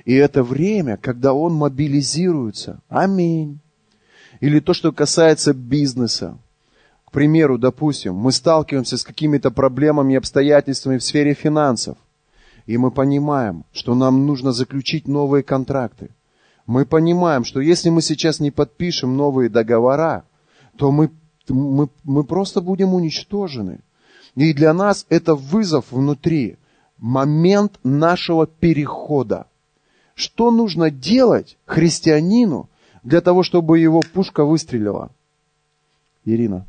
[0.07, 2.81] И это время, когда он мобилизируется.
[2.89, 3.59] Аминь.
[4.41, 6.39] Или то, что касается бизнеса.
[7.05, 11.99] К примеру, допустим, мы сталкиваемся с какими-то проблемами и обстоятельствами в сфере финансов–
[12.71, 16.11] и мы понимаем, что нам нужно заключить новые контракты.
[16.67, 20.23] Мы понимаем, что если мы сейчас не подпишем новые договора,
[20.77, 21.11] то мы,
[21.49, 23.81] мы, мы просто будем уничтожены.
[24.37, 26.59] И для нас это вызов внутри,
[26.97, 29.49] момент нашего перехода.
[30.15, 32.69] Что нужно делать христианину
[33.03, 35.11] для того, чтобы его пушка выстрелила?
[36.25, 36.69] Ирина.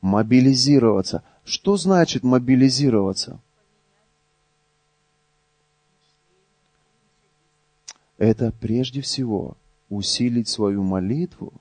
[0.00, 1.22] Мобилизироваться.
[1.50, 3.40] Что значит мобилизироваться?
[8.18, 9.56] Это прежде всего
[9.88, 11.52] усилить свою молитву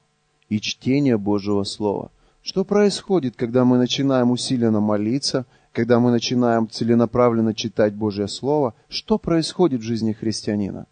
[0.47, 2.11] и чтение Божьего Слова.
[2.43, 8.75] Что происходит, когда мы начинаем усиленно молиться, когда мы начинаем целенаправленно читать Божье Слово?
[8.89, 10.85] Что происходит в жизни христианина?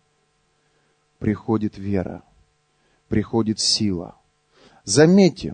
[1.20, 2.24] Приходит вера,
[3.10, 4.16] приходит сила.
[4.86, 5.54] Заметьте,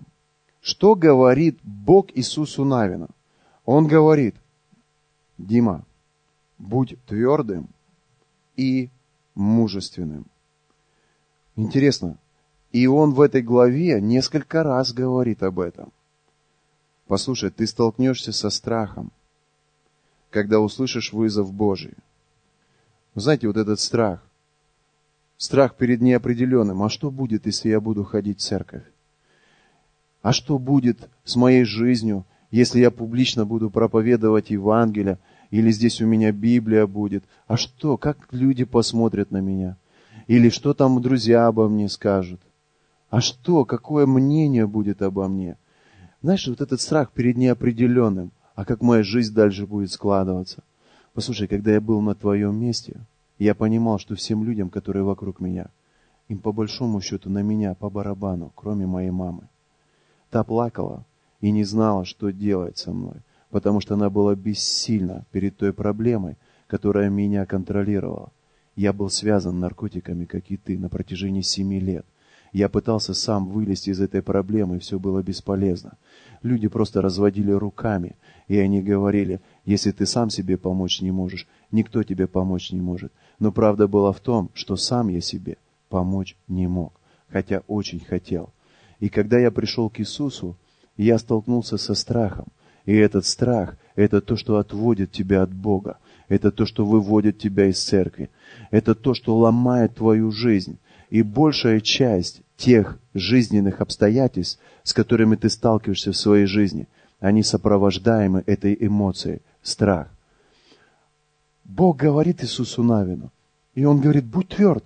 [0.62, 3.10] что говорит Бог Иисусу Навину–
[3.66, 4.36] он говорит,
[5.38, 5.86] Дима,
[6.57, 7.70] будь твердым
[8.55, 8.89] и
[9.36, 10.26] мужественным.
[11.55, 12.18] Интересно,
[12.72, 15.91] и он в этой главе несколько раз говорит об этом.
[17.07, 19.11] Послушай, ты столкнешься со страхом,
[20.30, 21.93] когда услышишь вызов Божий.
[23.16, 24.24] Знаете, вот этот страх,
[25.38, 26.82] страх перед неопределенным.
[26.82, 28.84] А что будет, если я буду ходить в церковь?
[30.22, 35.18] А что будет с моей жизнью, если я публично буду проповедовать Евангелие,
[35.49, 39.76] или здесь у меня Библия будет, а что, как люди посмотрят на меня?
[40.28, 42.39] Или что там друзья обо мне скажут?
[43.10, 45.58] А что, какое мнение будет обо мне?
[46.22, 50.62] Знаешь, вот этот страх перед неопределенным, а как моя жизнь дальше будет складываться.
[51.16, 52.97] Послушай, когда я был на твоем месте,
[53.39, 55.70] я понимал, что всем людям, которые вокруг меня,
[56.28, 59.49] им по большому счету на меня по барабану, кроме моей мамы.
[60.30, 61.04] Та плакала
[61.44, 63.18] и не знала, что делать со мной,
[63.50, 66.38] потому что она была бессильна перед той проблемой,
[66.68, 68.32] которая меня контролировала.
[68.78, 72.06] Я был связан наркотиками, как и ты, на протяжении семи лет.
[72.54, 75.98] Я пытался сам вылезти из этой проблемы, и все было бесполезно.
[76.44, 78.16] Люди просто разводили руками,
[78.48, 83.12] и они говорили, если ты сам себе помочь не можешь, никто тебе помочь не может.
[83.39, 85.58] Но правда была в том, что сам я себе
[85.89, 86.94] помочь не мог,
[87.28, 88.54] хотя очень хотел.
[89.02, 90.56] И когда я пришел к Иисусу,
[90.98, 92.48] я столкнулся со страхом.
[92.86, 95.98] И этот страх– это то, что отводит тебя от Бога.
[96.28, 98.30] Это то, что выводит тебя из церкви.
[98.72, 100.78] Это то, что ломает твою жизнь.
[101.10, 106.88] И большая часть тех жизненных обстоятельств, с которыми ты сталкиваешься в своей жизни,
[107.20, 110.08] они сопровождаемы этой эмоцией– страх.
[111.64, 113.32] Бог говорит Иисусу Навину,
[113.74, 114.86] и Он говорит, будь тверд,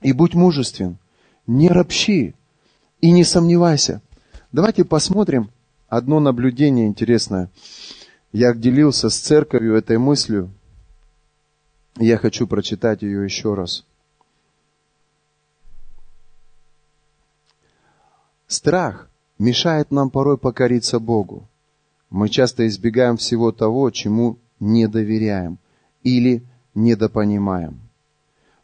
[0.00, 0.96] и будь мужествен,
[1.46, 2.34] не ропщи
[3.00, 4.00] и не сомневайся.
[4.52, 5.50] Давайте посмотрим
[5.88, 7.50] одно наблюдение интересное.
[8.32, 10.50] Я делился с церковью этой мыслью.
[11.96, 13.84] Я хочу прочитать ее еще раз.
[18.48, 21.46] Страх мешает нам порой покориться Богу.
[22.10, 25.58] Мы часто избегаем всего того, чему не доверяем
[26.02, 26.42] или
[26.74, 27.78] недопонимаем.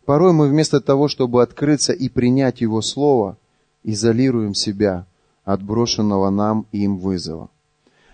[0.04, 3.38] Порой мы вместо того, чтобы открыться и принять Его Слово,
[3.84, 5.06] изолируем себя
[5.46, 7.48] от брошенного нам им вызова.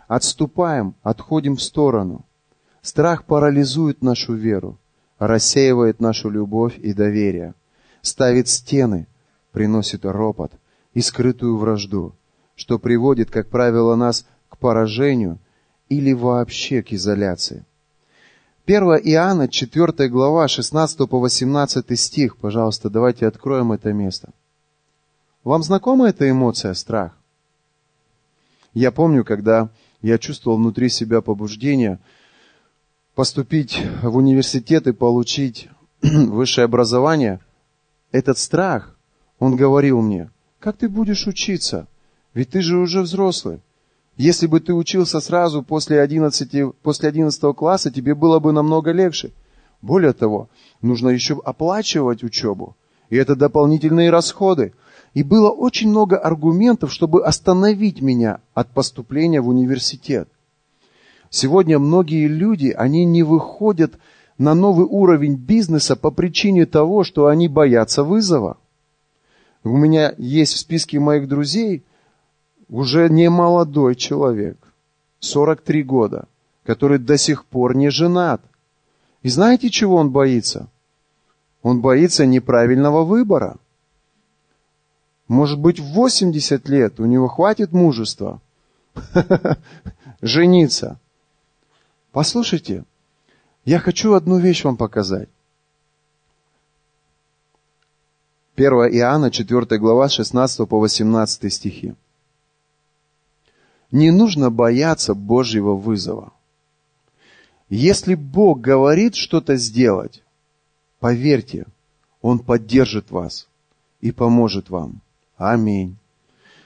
[0.07, 2.25] Отступаем, отходим в сторону.
[2.83, 4.79] Страх парализует нашу веру,
[5.19, 7.55] рассеивает нашу любовь и доверие,
[8.03, 9.07] ставит стены,
[9.51, 10.53] приносит ропот
[10.93, 12.13] и скрытую вражду,
[12.55, 15.39] что приводит, как правило, нас к поражению
[15.89, 17.65] или вообще к изоляции.
[18.67, 22.37] 1 Иоанна, 4 глава, 16 по 18 стих.
[22.37, 24.35] Пожалуйста, давайте откроем это место.
[25.45, 27.17] Вам знакома эта эмоция, страх?
[28.75, 29.71] Я помню, когда
[30.01, 31.99] я чувствовал внутри себя побуждение
[33.15, 35.69] поступить в университет и получить
[36.03, 37.41] высшее образование,
[38.11, 38.97] этот страх,
[39.39, 41.89] он говорил мне, как ты будешь учиться?
[42.35, 43.61] Ведь ты же уже взрослый.
[44.17, 49.33] Если бы ты учился сразу после 11, после 11 класса, тебе было бы намного легче.
[49.81, 50.49] Более того,
[50.81, 52.77] нужно еще оплачивать учебу.
[53.11, 54.73] И это дополнительные расходы.
[55.15, 60.29] И было очень много аргументов, чтобы остановить меня от поступления в университет.
[61.29, 63.95] Сегодня многие люди, они не выходят
[64.39, 68.57] на новый уровень бизнеса по причине того, что они боятся вызова.
[69.65, 71.85] У меня есть в списке моих друзей
[72.69, 74.57] уже не молодой человек,
[75.21, 76.27] 43 года,
[76.65, 78.43] который до сих пор не женат.
[79.23, 80.69] И знаете, чего он боится?
[81.63, 83.57] Он боится неправильного выбора.
[85.29, 88.41] Может быть, в 80 лет у него хватит мужества
[90.23, 90.99] жениться.
[92.13, 92.85] Послушайте,
[93.65, 95.29] я хочу одну вещь вам показать.
[98.57, 101.95] 1 Иоанна, 4 глава, 16 по 18 стихи.
[103.91, 106.33] Не нужно бояться Божьего вызова.
[107.69, 110.23] Если Бог говорит что-то сделать,
[111.01, 111.67] поверьте,
[112.21, 113.49] Он поддержит вас
[114.03, 115.01] и поможет вам.
[115.51, 115.97] Аминь.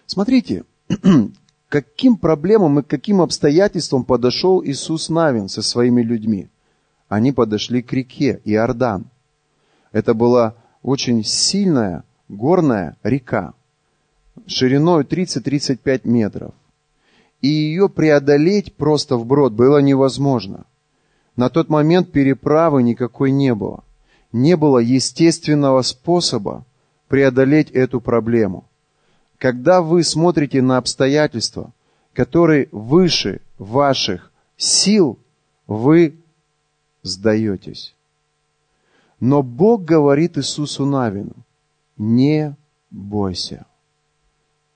[0.06, 0.64] Смотрите,
[1.68, 6.48] каким проблемам и каким обстоятельствам подошел Иисус Навин со своими людьми.
[7.08, 9.06] Они подошли к реке Иордан.
[9.92, 13.54] Это была очень сильная горная река,
[14.46, 16.52] шириной 30-35 метров
[17.40, 20.64] и ее преодолеть просто вброд было невозможно.
[21.36, 23.84] На тот момент переправы никакой не было.
[24.32, 26.64] Не было естественного способа
[27.08, 28.64] преодолеть эту проблему.
[29.38, 31.72] Когда вы смотрите на обстоятельства,
[32.12, 35.18] которые выше ваших сил,
[35.66, 36.16] вы
[37.02, 37.94] сдаетесь.
[39.20, 41.34] Но Бог говорит Иисусу Навину,
[41.96, 42.56] не
[42.90, 43.66] бойся,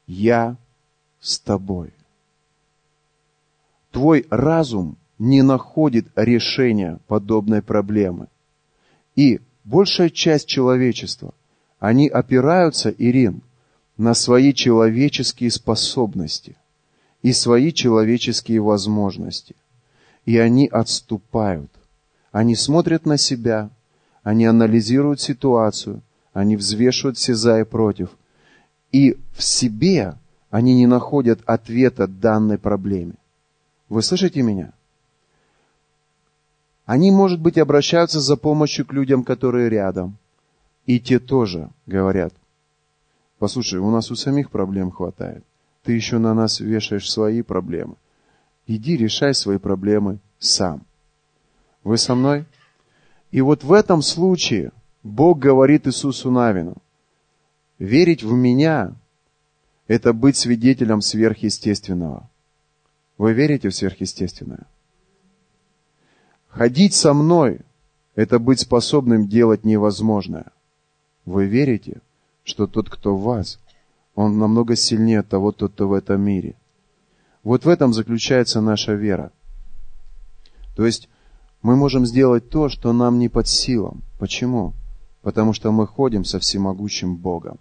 [0.06, 0.56] я
[1.20, 1.92] с тобой.
[3.90, 8.28] Твой разум не находит решения подобной проблемы.
[9.16, 11.34] И большая часть человечества,
[11.80, 13.40] они опираются, Ирин,
[13.96, 16.56] на свои человеческие способности
[17.22, 19.56] и свои человеческие возможности.
[20.26, 21.70] И они отступают.
[22.32, 23.70] Они смотрят на себя,
[24.22, 26.02] они анализируют ситуацию,
[26.34, 28.10] они взвешивают все за и против.
[28.92, 30.14] И в себе
[30.50, 33.14] они не находят ответа данной проблеме.
[33.88, 34.72] Вы слышите меня?
[36.84, 40.16] Они, может быть, обращаются за помощью к людям, которые рядом.
[40.86, 42.34] И те тоже говорят,
[43.38, 45.44] послушай, у нас у самих проблем хватает.
[45.82, 47.96] Ты еще на нас вешаешь свои проблемы.
[48.66, 50.82] Иди решай свои проблемы сам.
[51.84, 52.44] Вы со мной?
[53.30, 54.72] И вот в этом случае
[55.02, 56.76] Бог говорит Иисусу Навину,
[57.78, 58.94] верить в меня–
[59.86, 62.28] это быть свидетелем сверхъестественного.
[63.18, 64.66] Вы верите в сверхъестественное?
[66.48, 67.60] Ходить со мной–
[68.14, 70.52] это быть способным делать невозможное.
[71.24, 72.00] Вы верите,
[72.44, 73.58] что тот, кто в вас,
[74.14, 76.54] он намного сильнее того, тот, кто в этом мире.
[77.42, 79.32] Вот в этом заключается наша вера.
[80.76, 81.08] То есть
[81.62, 84.02] мы можем сделать то, что нам не под силам.
[84.18, 84.74] Почему?
[85.22, 87.58] Потому что мы ходим со всемогущим Богом.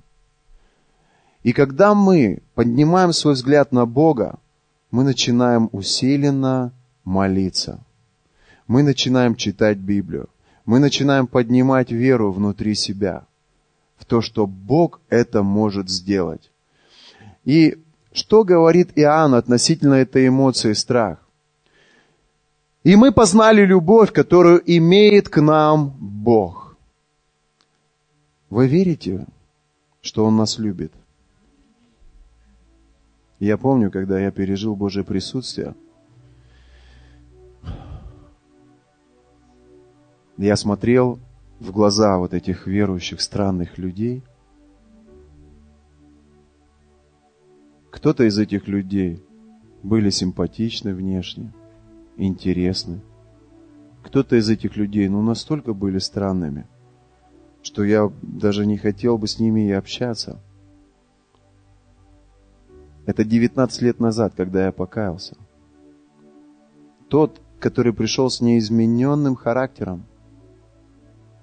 [1.43, 4.39] И когда мы поднимаем свой взгляд на Бога,
[4.91, 7.79] мы начинаем усиленно молиться.
[8.67, 10.29] Мы начинаем читать Библию.
[10.65, 13.25] Мы начинаем поднимать веру внутри себя
[13.99, 16.49] в то, что Бог это может сделать.
[17.45, 17.77] И
[18.11, 21.19] что говорит Иоанн относительно этой эмоции страх?
[22.83, 26.77] И мы познали любовь, которую имеет к нам Бог.
[28.49, 29.27] Вы верите,
[30.01, 30.91] что Он нас любит?
[33.39, 35.75] Я помню, когда я пережил Божье присутствие,
[40.37, 41.19] я смотрел
[41.59, 44.23] в глаза вот этих верующих странных людей.
[47.91, 49.21] Кто-то из этих людей
[49.83, 51.53] были симпатичны внешне,
[52.17, 53.01] интересны.
[54.03, 56.65] Кто-то из этих людей, ну, настолько были странными,
[57.61, 60.39] что я даже не хотел бы с ними и общаться.
[63.05, 65.35] Это 19 лет назад, когда я покаялся.
[67.09, 70.05] Тот, который пришел с неизмененным характером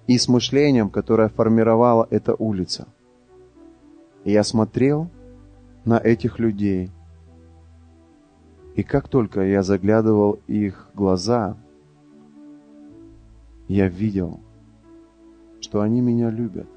[0.07, 2.87] и с мышлением, которое формировала эта улица.
[4.25, 5.09] И я смотрел
[5.85, 6.91] на этих людей–
[8.77, 11.57] и как только я заглядывал их глаза,
[13.69, 14.39] я видел,
[15.61, 16.69] что они меня любят.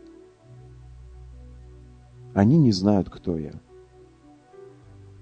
[2.33, 3.51] Они не знают, кто я.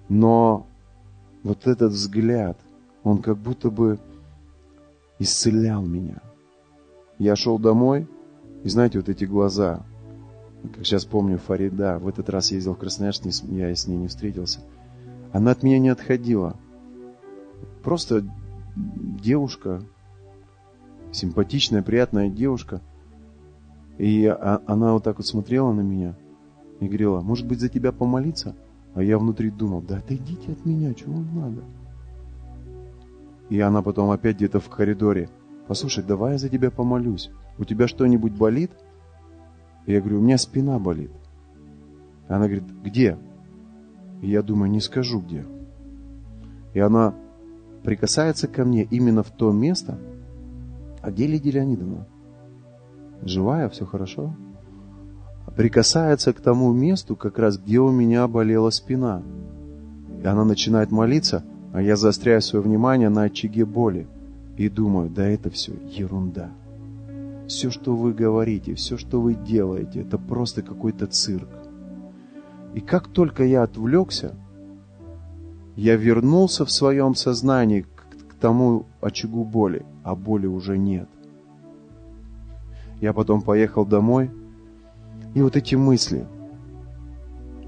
[0.07, 0.67] Но
[1.41, 2.59] вот этот взгляд,
[3.03, 3.97] он как будто бы
[5.17, 6.21] исцелял меня.
[7.19, 8.07] Я шел домой,
[8.63, 9.85] и знаете, вот эти глаза,
[10.75, 14.59] как сейчас помню Фарида, в этот раз ездил в Красноярск, я с ней не встретился.
[15.31, 16.55] Она от меня не отходила–
[17.83, 18.21] Просто
[18.75, 19.81] девушка,
[21.11, 22.81] симпатичная, приятная девушка.
[23.97, 26.13] И она вот так вот смотрела на меня
[26.79, 28.55] и говорила, может быть, за тебя помолиться?
[28.93, 31.63] А я внутри думал, да отойдите от меня, чего вам надо?
[33.49, 35.29] И она потом опять где-то в коридоре,
[35.67, 37.29] послушай, давай я за тебя помолюсь.
[37.57, 38.71] У тебя что-нибудь болит?
[39.85, 41.11] Я говорю, у меня спина болит.
[42.27, 43.17] Она говорит, где?
[44.21, 45.45] Я думаю, не скажу где.
[46.73, 47.13] И она
[47.83, 49.97] прикасается ко мне именно в то место,
[51.01, 52.05] а где Лидия Леонидовна?
[53.21, 54.35] Живая, все хорошо?
[55.55, 59.23] Прикасается к тому месту, как раз где у меня болела спина.
[60.21, 61.43] И она начинает молиться,
[61.73, 64.07] а я заостряю свое внимание на очаге боли.
[64.57, 66.49] И думаю, да это все ерунда.
[67.47, 71.47] Все, что вы говорите, все, что вы делаете, это просто какой-то цирк.
[72.73, 74.35] И как только я отвлекся,
[75.75, 81.09] я вернулся в своем сознании к, тому очагу боли, а боли уже нет.
[83.01, 84.29] Я потом поехал домой,
[85.33, 86.27] и вот эти мысли.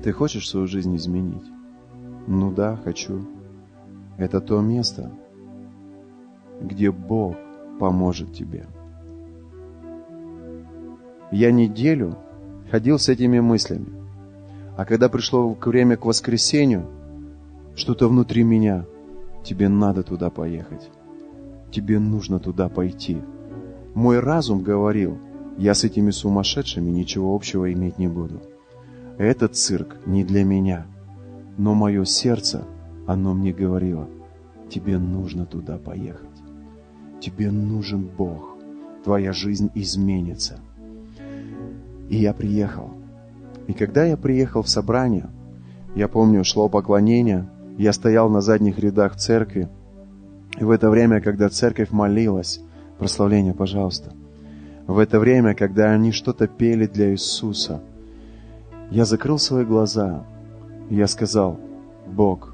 [0.04, 1.46] Ты хочешь свою жизнь изменить?
[2.28, 3.26] Ну да, хочу.
[4.18, 5.12] Это то место,
[6.62, 7.36] где Бог
[7.80, 8.66] поможет тебе.
[11.32, 12.18] Я неделю
[12.72, 13.88] ходил с этими мыслями.
[14.78, 16.86] А когда пришло время к воскресенью,
[17.76, 18.86] что-то внутри меня.
[19.44, 20.90] Тебе надо туда поехать.
[21.72, 23.22] Тебе нужно туда пойти.
[23.94, 25.18] Мой разум говорил,
[25.58, 28.42] я с этими сумасшедшими ничего общего иметь не буду.
[29.18, 30.88] Этот цирк не для меня.
[31.58, 32.66] Но мое сердце,
[33.08, 34.08] оно мне говорило,
[34.70, 36.29] тебе нужно туда поехать.
[37.20, 38.58] Тебе нужен Бог.
[39.04, 40.60] Твоя жизнь изменится.
[42.10, 42.92] И я приехал.
[43.68, 45.30] И когда я приехал в собрание,
[45.96, 47.48] я помню, шло поклонение–
[47.80, 49.70] я стоял на задних рядах церкви,
[50.60, 52.60] и в это время, когда церковь молилась,
[52.98, 54.12] прославление, пожалуйста,
[54.86, 57.82] в это время, когда они что-то пели для Иисуса,
[58.92, 60.26] я закрыл свои глаза,
[60.90, 61.58] и я сказал,
[62.06, 62.54] Бог,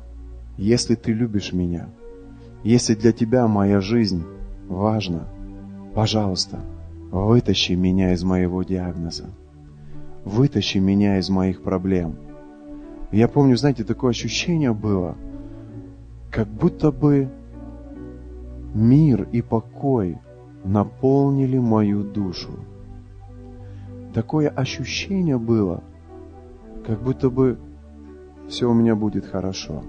[0.57, 1.89] если Ты любишь меня,
[2.63, 4.23] если для Тебя моя жизнь
[4.67, 5.27] важна,
[5.95, 6.59] Пожалуйста,
[7.09, 9.29] вытащи меня из моего диагноза.
[10.25, 12.17] Вытащи меня из моих проблем.
[13.13, 15.15] Я помню, знаете, такое ощущение было,
[16.31, 17.29] как будто бы
[18.73, 20.17] мир и покой
[20.65, 22.51] наполнили мою душу.
[24.13, 25.81] Такое ощущение было,
[26.85, 27.57] как будто бы
[28.49, 29.81] все у меня будет хорошо.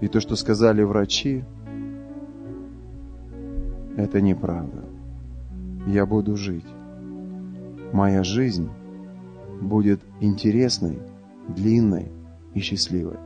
[0.00, 1.44] И то, что сказали врачи,
[3.96, 4.84] это неправда.
[5.86, 6.66] Я буду жить.
[7.92, 8.68] Моя жизнь
[9.60, 10.98] будет интересной,
[11.48, 12.10] длинной
[12.54, 13.18] и счастливой.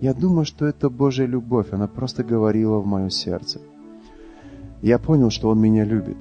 [0.00, 3.60] Я думаю, что это Божья любовь, она просто говорила в мое сердце.
[4.82, 6.16] Я понял, что Он меня любит.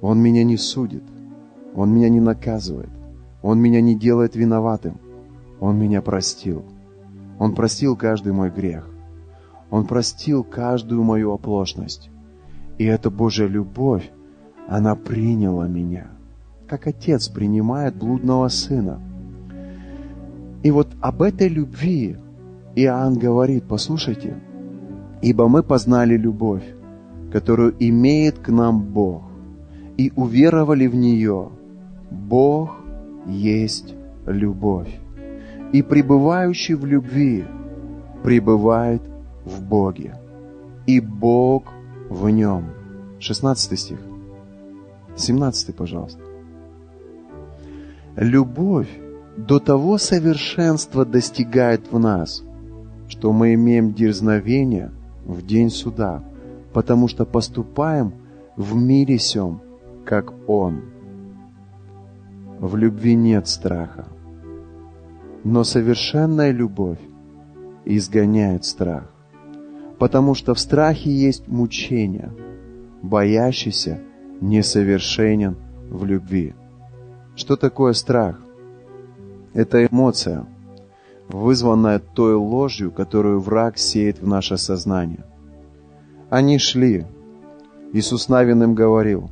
[0.00, 1.04] Он меня не судит.
[1.74, 2.88] Он меня не наказывает.
[3.42, 4.98] Он меня не делает виноватым.
[5.60, 6.64] Он меня простил.
[7.38, 8.88] Он простил каждый мой грех.
[9.70, 12.10] Он простил каждую мою оплошность.
[12.78, 14.10] И эта Божья любовь,
[14.68, 16.08] она приняла меня,
[16.68, 19.00] как отец принимает блудного сына.
[20.62, 22.16] И вот об этой любви
[22.74, 24.34] Иоанн говорит, послушайте,
[25.22, 26.64] «Ибо мы познали любовь,
[27.32, 29.22] которую имеет к нам Бог,
[29.96, 31.48] и уверовали в нее.
[32.10, 32.76] Бог
[33.26, 33.94] есть
[34.26, 34.88] любовь,
[35.72, 37.44] и пребывающий в любви
[38.22, 39.02] пребывает
[39.44, 40.14] в Боге,
[40.86, 41.64] и Бог
[42.08, 42.66] в нем.
[43.18, 43.98] 16 стих.
[45.16, 46.20] 17, пожалуйста.
[48.16, 48.88] Любовь
[49.36, 52.42] до того совершенства достигает в нас,
[53.08, 54.90] что мы имеем дерзновение
[55.24, 56.22] в день суда,
[56.72, 58.12] потому что поступаем
[58.56, 59.60] в мире сем,
[60.04, 60.82] как Он.
[62.58, 64.06] В любви нет страха,
[65.44, 67.00] но совершенная любовь
[67.84, 69.12] изгоняет страх,
[69.98, 72.32] потому что в страхе есть мучение,
[73.02, 74.00] боящийся
[74.40, 75.56] несовершенен
[75.90, 76.54] в любви.
[77.34, 78.40] Что такое страх?
[79.54, 80.46] Это эмоция,
[81.28, 85.24] вызванная той ложью, которую враг сеет в наше сознание.
[86.28, 87.06] Они шли.
[87.92, 89.30] Иисус Навин им говорил,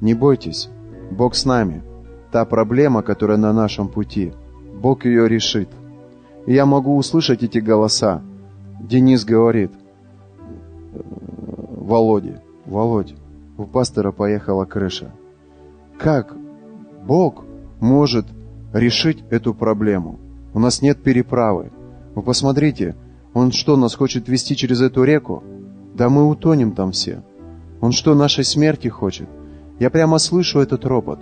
[0.00, 0.68] «Не бойтесь,
[1.10, 1.82] Бог с нами.
[2.32, 4.32] Та проблема, которая на нашем пути,
[4.82, 5.68] Бог ее решит».
[6.46, 8.20] И я могу услышать эти голоса.
[8.80, 9.70] Денис говорит,
[11.84, 13.14] Володе, Володь,
[13.58, 15.12] у пастора поехала крыша.
[15.98, 16.34] Как
[17.06, 17.44] Бог
[17.78, 18.24] может
[18.72, 20.18] решить эту проблему.
[20.54, 21.72] У нас нет переправы.
[22.14, 22.96] Вы посмотрите,
[23.34, 25.44] он что, нас хочет вести через эту реку?
[25.94, 27.22] Да мы утонем там все.
[27.82, 29.28] Он что, нашей смерти хочет?
[29.78, 31.18] Я прямо слышу этот ропот.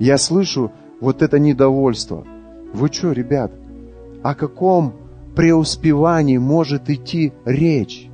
[0.00, 2.26] Я слышу вот это недовольство.
[2.74, 3.52] Вы что, ребят,
[4.24, 4.92] о каком
[5.36, 8.07] преуспевании может идти речь?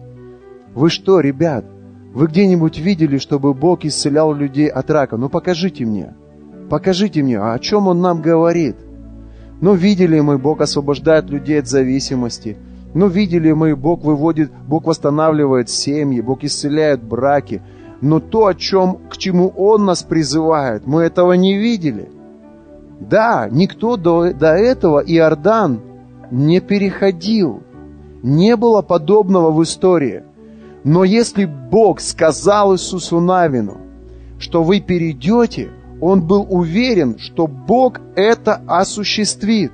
[0.74, 1.64] Вы что, ребят,
[2.12, 5.16] вы где-нибудь видели, чтобы Бог исцелял людей от рака?
[5.16, 6.14] Ну покажите мне.
[6.68, 8.76] Покажите мне, а о чем Он нам говорит?
[9.60, 12.56] Ну, видели мы, Бог освобождает людей от зависимости.
[12.92, 17.62] Ну, видели мы, Бог выводит, Бог восстанавливает семьи, Бог исцеляет браки.
[18.00, 22.08] Но то, о чем, к чему Он нас призывает, мы этого не видели.
[23.00, 25.80] Да, никто до, до этого Иордан
[26.30, 27.62] не переходил.
[28.22, 30.24] Не было подобного в истории.
[30.84, 33.78] Но если Бог сказал Иисусу Навину,
[34.38, 35.70] что вы перейдете,
[36.00, 39.72] он был уверен, что Бог это осуществит.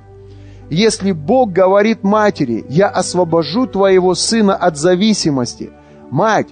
[0.69, 5.71] Если Бог говорит матери, я освобожу твоего сына от зависимости,
[6.09, 6.47] мать,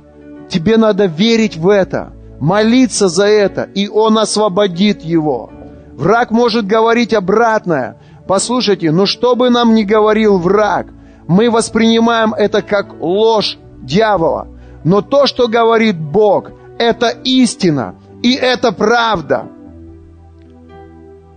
[0.50, 5.50] тебе надо верить в это, молиться за это, и он освободит его.
[5.94, 7.98] Враг может говорить обратное.
[8.28, 10.88] Послушайте, но что бы нам ни говорил враг,
[11.28, 14.48] мы воспринимаем это как ложь дьявола.
[14.84, 19.50] Но то, что говорит Бог, это истина, и это правда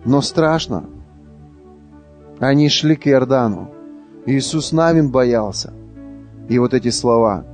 [0.05, 0.84] но страшно.
[2.38, 3.70] Они шли к Иордану.
[4.26, 5.72] Иисус Навин боялся.
[6.49, 7.45] И вот эти слова.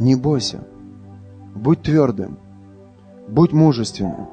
[0.00, 0.60] Не бойся.
[1.54, 2.38] Будь твердым.
[3.28, 4.28] Будь мужественным.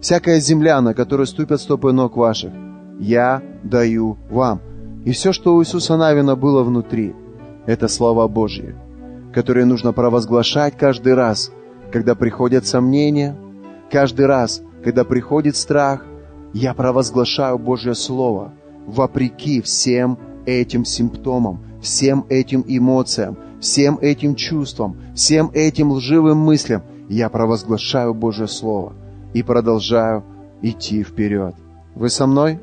[0.00, 2.52] Всякая земля, на которой ступят стопы ног ваших,
[3.00, 4.60] я даю вам.
[5.04, 7.14] И все, что у Иисуса Навина было внутри,
[7.66, 8.74] это слова Божьи,
[9.34, 11.50] которые нужно провозглашать каждый раз,
[11.92, 13.36] когда приходят сомнения,
[13.90, 16.06] каждый раз, когда приходит страх,
[16.52, 18.52] я провозглашаю Божье Слово
[18.86, 26.82] вопреки всем этим симптомам, всем этим эмоциям, всем этим чувствам, всем этим лживым мыслям.
[27.08, 28.92] Я провозглашаю Божье Слово
[29.32, 30.22] и продолжаю
[30.62, 31.54] идти вперед.
[31.96, 32.60] Вы со мной?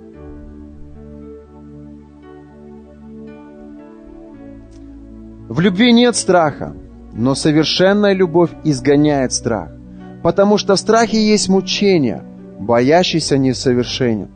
[5.52, 6.74] В любви нет страха,
[7.12, 9.70] но совершенная любовь изгоняет страх,
[10.24, 12.24] Потому что в страхе есть мучение,
[12.58, 14.30] боящийся несовершенен.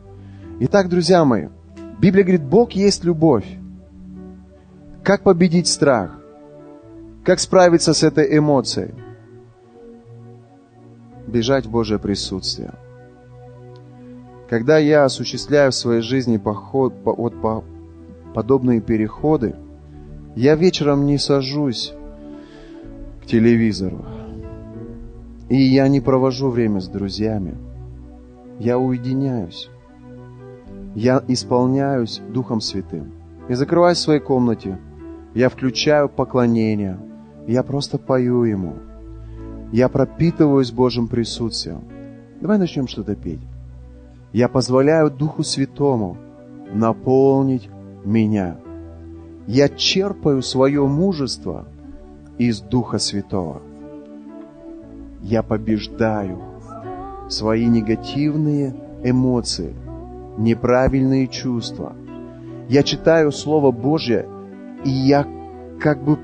[0.60, 1.48] Итак, друзья мои,
[1.98, 3.46] Библия говорит, Бог есть любовь.
[5.02, 6.20] Как победить страх?
[7.24, 8.92] Как справиться с этой эмоцией?
[11.26, 12.74] Бежать в Божье присутствие.
[14.50, 17.64] Когда я осуществляю в своей жизни поход, по, вот, по,
[18.34, 19.56] подобные переходы,
[20.36, 21.94] я вечером не сажусь
[23.22, 24.04] к телевизору.
[25.48, 27.54] И я не провожу время с друзьями.
[28.58, 29.70] Я уединяюсь.
[30.94, 33.12] Я исполняюсь Духом Святым.
[33.48, 34.78] Я закрываюсь в своей комнате.
[35.34, 36.98] Я включаю поклонение.
[37.46, 38.74] Я просто пою Ему.
[39.72, 41.80] Я пропитываюсь Божьим присутствием.
[42.42, 43.40] Давай начнем что-то петь.
[44.32, 46.18] Я позволяю Духу Святому
[46.72, 47.70] наполнить
[48.04, 48.58] меня.
[49.46, 51.66] Я черпаю свое мужество
[52.36, 53.62] из Духа Святого.
[55.22, 56.40] Я побеждаю
[57.28, 58.74] свои негативные
[59.04, 59.72] эмоции,
[60.36, 61.92] неправильные чувства.
[62.68, 64.26] Я читаю Слово Божье,
[64.84, 65.24] и я
[65.80, 66.18] как бы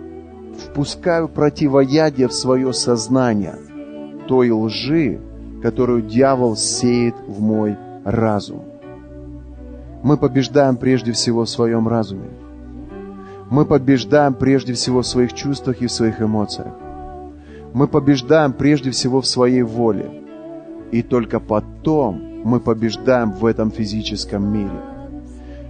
[0.59, 3.55] впускаю противоядие в свое сознание
[4.27, 5.21] той лжи,
[5.63, 8.65] которую дьявол сеет в мой разум.
[10.03, 12.42] Мы побеждаем прежде всего в своем разуме.
[13.53, 16.73] Мы побеждаем прежде всего в своих чувствах и в своих эмоциях.
[17.75, 20.11] Мы побеждаем прежде всего в своей воле.
[20.91, 24.81] И только потом мы побеждаем в этом физическом мире.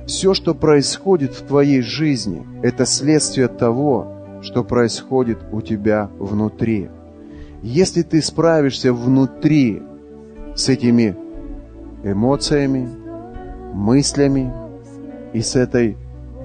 [0.07, 4.07] Все, что происходит в твоей жизни, это следствие того,
[4.43, 6.89] что происходит у тебя внутри.
[7.65, 9.83] Если ты справишься внутри
[10.55, 11.17] с этими
[12.05, 12.89] эмоциями,
[13.75, 14.53] мыслями
[15.33, 15.97] и с этой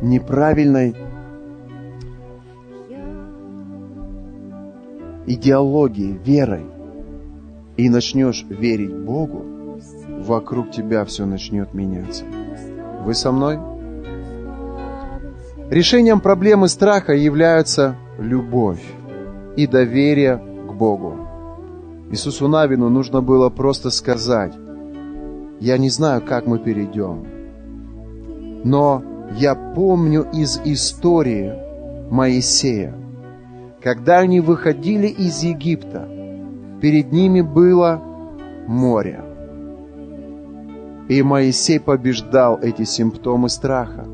[0.01, 0.95] неправильной
[5.27, 6.65] идеологией, верой,
[7.75, 9.45] и начнешь верить Богу,
[10.25, 12.23] вокруг тебя все начнет меняться.
[13.05, 13.59] Вы со мной?
[15.69, 18.81] Решением проблемы страха являются любовь
[19.55, 21.17] и доверие к Богу.
[22.09, 24.53] Иисусу Навину нужно было просто сказать,
[25.59, 27.27] я не знаю, как мы перейдем,
[28.63, 29.03] но
[29.37, 31.51] я помню из истории
[32.09, 32.95] Моисея,
[33.87, 36.09] когда они выходили из Египта,
[36.81, 38.01] перед ними было
[38.67, 39.23] море.
[41.07, 44.05] И Моисей побеждал эти симптомы страха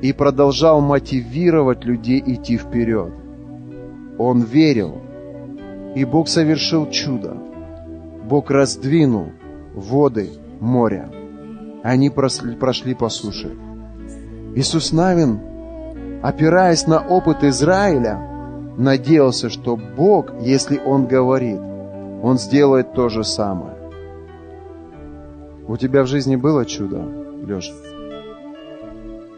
[0.00, 3.12] и продолжал мотивировать людей идти вперед.
[4.16, 4.96] Он верил,
[5.94, 7.36] и Бог совершил чудо.
[8.30, 9.26] Бог раздвинул
[9.74, 11.10] воды моря.
[11.82, 13.54] Они прошли, прошли по суше.
[14.56, 15.38] Иисус Навин,
[16.22, 18.37] опираясь на опыт Израиля,
[18.78, 21.60] надеялся, что Бог, если Он говорит,
[22.22, 23.74] Он сделает то же самое.
[25.66, 27.02] У тебя в жизни было чудо,
[27.44, 27.72] Леша?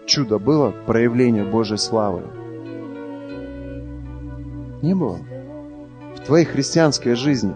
[0.06, 2.22] Чудо было, проявление Божьей славы?
[4.82, 5.18] Не было.
[6.16, 7.54] В твоей христианской жизни,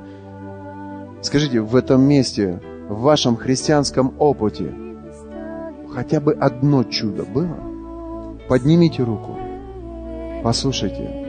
[1.21, 4.73] скажите, в этом месте, в вашем христианском опыте,
[5.93, 7.57] хотя бы одно чудо было?
[8.49, 9.37] Поднимите руку.
[10.43, 11.24] Послушайте,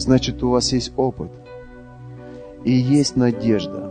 [0.00, 1.30] значит, у вас есть опыт.
[2.64, 3.90] И есть надежда,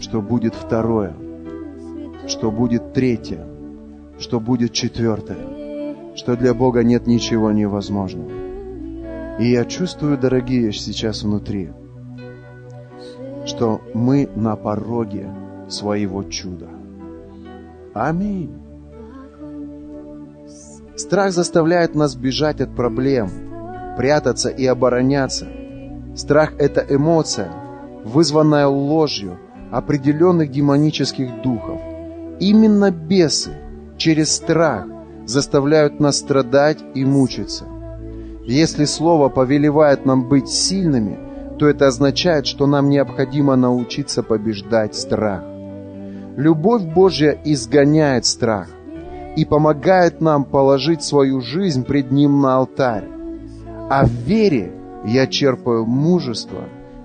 [0.00, 1.14] что будет второе–
[2.30, 3.46] что будет третье,
[4.18, 8.30] что будет четвертое, что для Бога нет ничего невозможного.
[9.38, 11.70] И я чувствую, дорогие, сейчас внутри,
[13.46, 15.28] что мы на пороге
[15.68, 16.68] своего чуда.
[17.94, 18.54] Аминь.
[20.96, 23.30] Страх заставляет нас бежать от проблем,
[23.96, 25.46] прятаться и обороняться.
[26.14, 27.50] Страх– это эмоция,
[28.04, 29.38] вызванная ложью
[29.70, 31.80] определенных демонических духов.
[32.40, 33.52] Именно бесы
[33.96, 34.86] через страх
[35.26, 37.64] заставляют нас страдать и мучиться.
[38.44, 41.18] Если Слово повелевает нам быть сильными,
[41.58, 45.42] то это означает, что нам необходимо научиться побеждать страх.
[46.36, 48.68] Любовь Божья изгоняет страх
[49.36, 53.19] и помогает нам положить свою жизнь пред Ним на алтарь.
[53.90, 54.72] А в вере
[55.04, 56.60] я черпаю мужество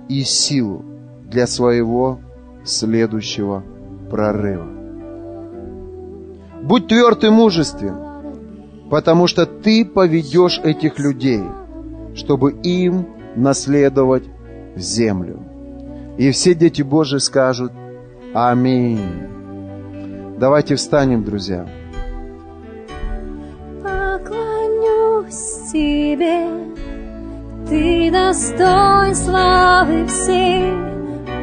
[0.08, 0.84] и силу
[1.24, 2.20] для своего
[2.64, 3.64] следующего
[4.08, 4.68] прорыва.
[6.62, 7.96] Будь тверд и мужествен,
[8.88, 11.42] потому что ты поведешь этих людей,
[12.14, 14.24] чтобы им наследовать
[14.76, 15.40] землю.
[16.18, 17.72] И все дети Божьи скажут
[18.32, 19.00] Аминь.
[20.38, 21.66] Давайте встанем, друзья.
[23.82, 26.75] Поклонюсь тебе,
[27.68, 30.72] ты достоин славы всей,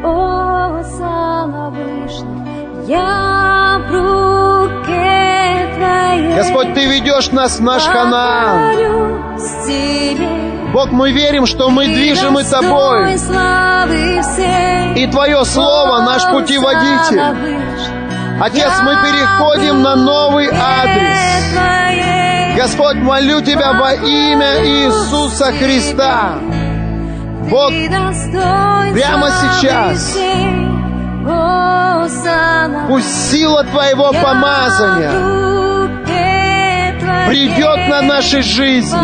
[0.04, 6.36] О, слава Вышних, я в руке Твоей.
[6.36, 8.76] Господь, Ты ведешь нас в наш Ханаан.
[9.66, 10.28] Тебе.
[10.72, 13.14] Бог, мы верим, что мы движимы Тобой.
[14.96, 17.22] И Твое Слово наш путеводитель.
[18.42, 22.13] Отец, мы переходим на новый адрес.
[22.64, 26.40] Господь, молю Тебя во имя Иисуса Христа.
[27.50, 27.72] Бог,
[28.94, 30.18] прямо сейчас
[32.88, 35.12] пусть сила Твоего помазания
[37.28, 38.98] придет на нашей жизни.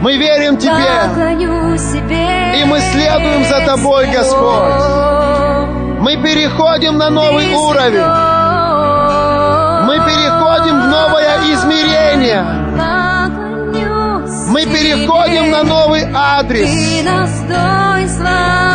[0.00, 1.10] Мы верим Тебе,
[2.58, 4.82] и мы следуем за Тобой, Господь.
[6.00, 8.40] Мы переходим на новый уровень.
[9.90, 11.19] Мы переходим в новое
[12.10, 12.44] измерение.
[14.48, 16.68] Мы переходим на новый адрес.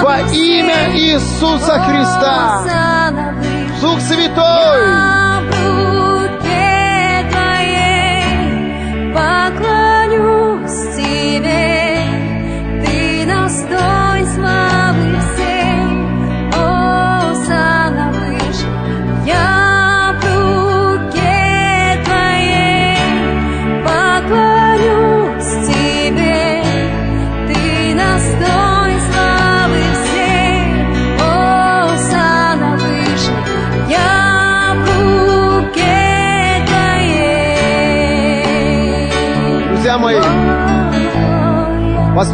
[0.02, 2.62] Во имя Иисуса Христа.
[3.82, 5.15] Дух Святой,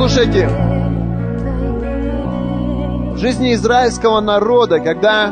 [0.01, 0.47] послушайте,
[3.13, 5.31] в жизни израильского народа, когда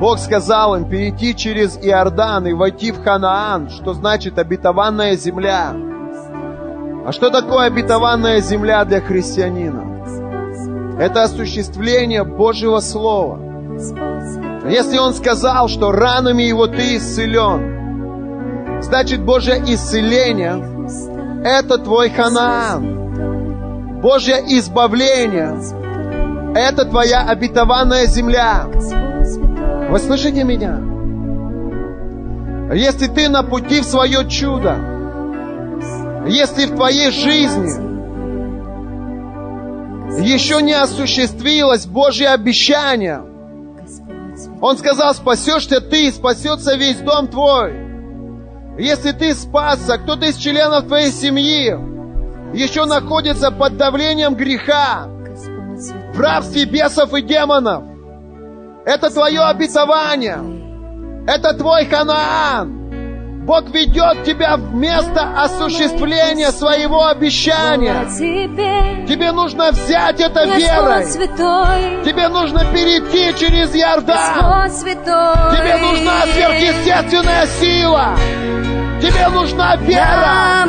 [0.00, 5.72] Бог сказал им перейти через Иордан и войти в Ханаан, что значит обетованная земля.
[7.06, 9.84] А что такое обетованная земля для христианина?
[10.98, 13.38] Это осуществление Божьего Слова.
[14.68, 20.60] Если Он сказал, что ранами Его ты исцелен, значит Божье исцеление–
[21.44, 23.07] это твой Ханаан.
[24.00, 25.56] Божье избавление–
[26.54, 28.66] это твоя обетованная земля.
[29.90, 30.78] Вы слышите меня?
[32.72, 34.76] Если ты на пути в свое чудо,
[36.28, 37.88] если в твоей жизни
[40.22, 43.22] еще не осуществилось Божье обещание,
[44.60, 47.72] Он сказал, спасешься ты, спасется весь дом твой.
[48.78, 51.97] Если ты спасся, кто-то из членов твоей семьи
[52.54, 55.06] еще находится под давлением греха,
[56.14, 57.84] в рабстве бесов и демонов,
[58.84, 60.38] это твое обетование.
[61.26, 63.44] Это твой Ханаан.
[63.44, 68.06] Бог ведет тебя в место осуществления своего обещания.
[69.06, 71.04] Тебе, нужно взять это верой.
[72.04, 74.14] Тебе нужно перейти через святой.
[75.54, 78.77] Тебе нужна сверхъестественная сила.
[79.00, 80.66] Тебе нужна вера.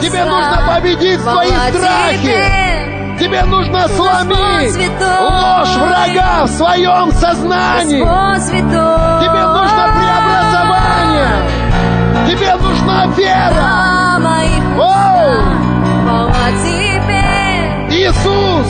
[0.00, 3.18] Тебе нужно победить свои страхи.
[3.18, 4.74] Тебе, нужно сломить
[5.20, 8.02] ложь врага в своем сознании.
[9.20, 11.28] Тебе нужно преобразование.
[12.28, 13.54] Тебе нужна вера.
[14.76, 15.42] Оу!
[17.90, 18.66] Иисус,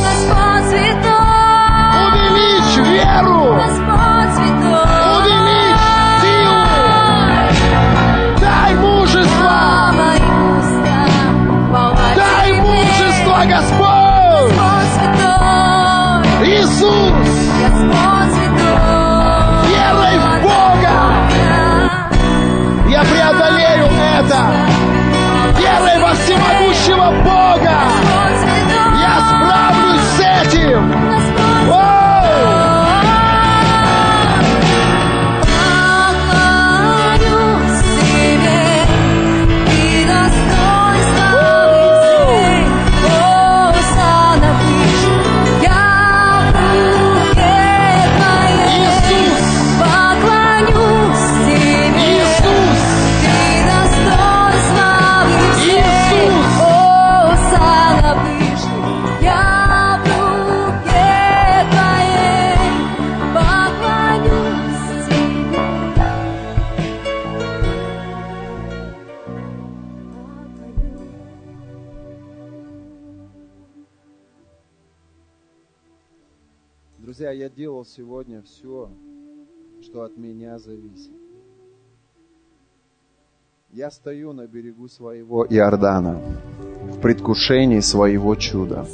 [77.95, 78.89] сегодня все,
[79.83, 81.13] что от меня зависит.
[83.71, 86.19] Я стою на берегу своего Иордана
[86.91, 88.87] в предвкушении своего чуда.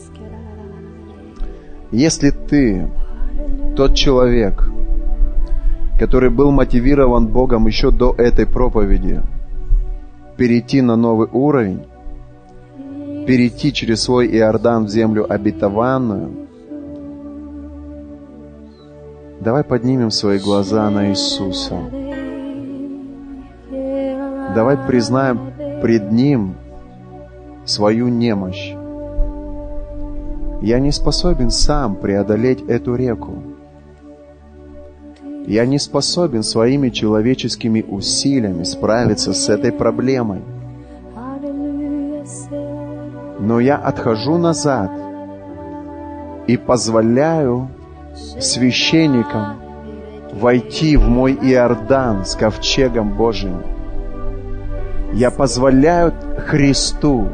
[1.93, 2.91] Если ты
[3.77, 4.65] тот человек,
[6.01, 9.23] который был мотивирован Богом еще до этой проповеди,
[10.37, 11.85] перейти на новый уровень,
[13.29, 16.48] перейти через свой Иордан в землю обетованную,
[19.40, 21.77] давай поднимем свои глаза на Иисуса.
[24.55, 25.52] Давай признаем
[25.82, 26.56] пред Ним
[27.65, 28.74] свою немощь.
[30.60, 33.43] Я не способен сам преодолеть эту реку.
[35.47, 40.43] Я не способен своими человеческими усилиями справиться с этой проблемой.
[43.40, 44.90] Но я отхожу назад
[46.48, 47.69] и позволяю
[48.40, 49.61] священникам
[50.32, 53.62] войти в мой Иордан с ковчегом Божьим.
[55.12, 56.12] Я позволяю
[56.47, 57.28] Христу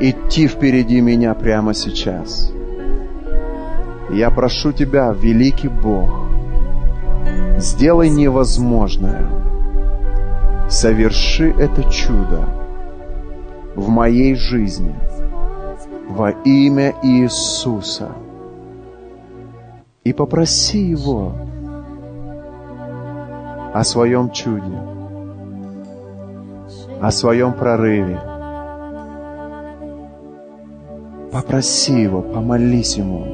[0.00, 2.52] идти впереди меня прямо сейчас.
[4.10, 6.10] Я прошу Тебя, великий Бог,
[7.58, 9.26] сделай невозможное.
[10.68, 12.44] Соверши это чудо
[13.74, 14.94] в моей жизни
[16.08, 18.12] во имя Иисуса.
[20.06, 21.32] И попроси Его
[23.74, 24.78] о своем чуде,
[27.02, 28.20] о своем прорыве.
[31.32, 33.24] Попроси Его, помолись Ему.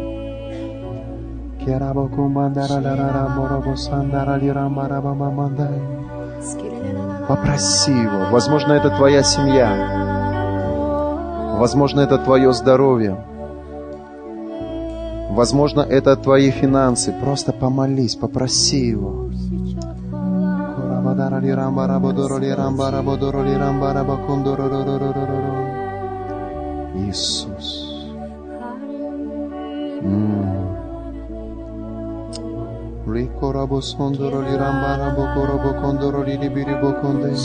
[7.29, 8.31] Попроси Его.
[8.31, 9.69] Возможно, это твоя семья.
[11.59, 13.23] Возможно, это твое здоровье.
[15.35, 17.13] Возможно, это твои финансы.
[17.13, 19.31] Просто помолись, попроси Его.
[26.95, 27.89] Иисус.
[37.01, 37.39] Конде.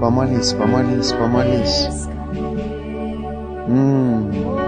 [0.00, 0.52] Помолись,
[1.12, 1.12] помолись,
[3.66, 4.36] помолись.
[4.36, 4.66] М.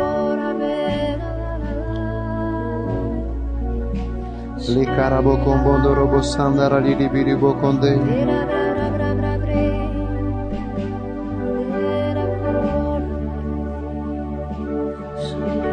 [4.68, 7.98] Ликарабо комбондоробо сандара лирибирибо конде.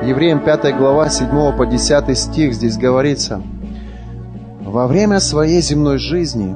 [0.04, 3.42] Евреям 5 глава 7 по 10 стих здесь говорится,
[4.62, 6.56] «Во время своей земной жизни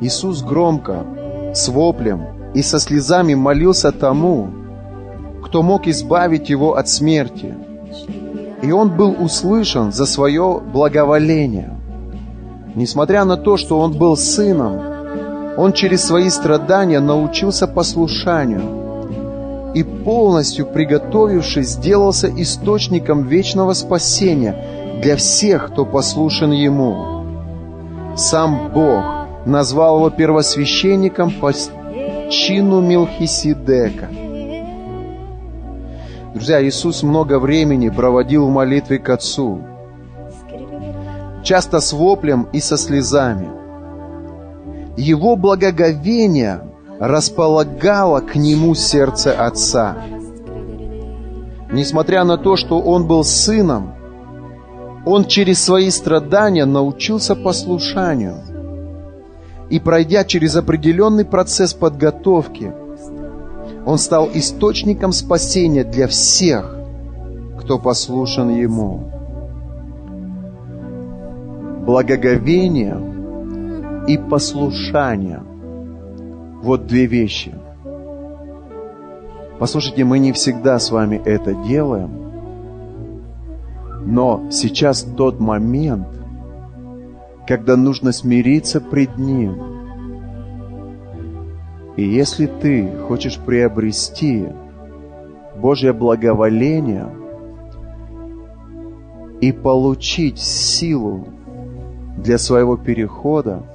[0.00, 1.04] Иисус громко,
[1.54, 4.59] с воплем и со слезами молился тому,
[5.50, 7.54] кто мог избавить его от смерти.
[8.62, 11.76] И он был услышан за свое благоволение.
[12.76, 14.80] Несмотря на то, что он был сыном,
[15.56, 18.62] он через свои страдания научился послушанию–
[19.74, 24.56] и полностью приготовившись, сделался источником вечного спасения
[25.00, 27.24] для всех, кто послушен Ему.
[28.16, 29.04] Сам Бог
[29.46, 31.52] назвал его первосвященником по
[32.30, 34.08] чину Мелхиседека.
[36.34, 39.60] Друзья, Иисус много времени проводил в молитве к Отцу,
[41.42, 43.48] часто с воплем и со слезами.
[44.96, 46.62] Его благоговение–
[47.00, 49.96] располагало к нему сердце отца.
[51.72, 53.94] Несмотря на то, что он был сыном,
[55.06, 58.36] он через свои страдания научился послушанию.
[59.70, 62.70] И пройдя через определенный процесс подготовки,
[63.86, 66.76] он стал источником спасения для всех,
[67.60, 69.10] кто послушан ему.
[71.86, 72.96] Благоговение
[74.06, 75.42] и послушание–
[76.62, 77.54] вот две вещи.
[79.58, 82.10] Послушайте, мы не всегда с вами это делаем,
[84.04, 86.08] но сейчас тот момент,
[87.46, 89.79] когда нужно смириться пред Ним.
[92.00, 94.48] И если ты хочешь приобрести
[95.56, 97.06] Божье благоволение
[99.42, 101.28] и получить силу
[102.16, 103.66] для своего перехода,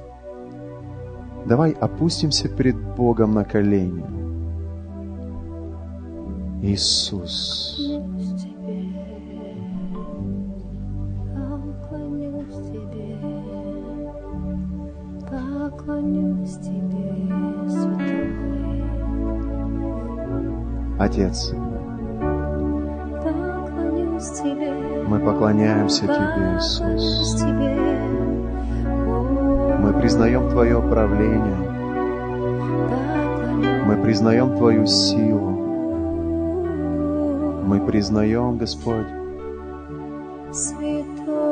[1.46, 4.04] Давай опустимся перед Богом на колени.
[6.60, 7.76] Иисус.
[7.78, 8.90] Тебе,
[15.30, 16.85] поклонюсь тебе,
[20.98, 21.52] Отец,
[25.06, 27.42] мы поклоняемся Тебе, Иисус.
[29.82, 31.56] Мы признаем Твое правление.
[33.84, 35.50] Мы признаем Твою силу.
[37.66, 39.06] Мы признаем, Господь,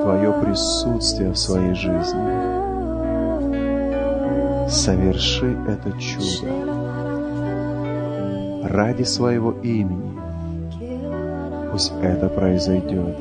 [0.03, 2.55] Твое присутствие в своей жизни.
[4.71, 6.74] Соверши это чудо
[8.65, 10.19] ради своего имени.
[11.71, 13.17] Пусть это произойдет.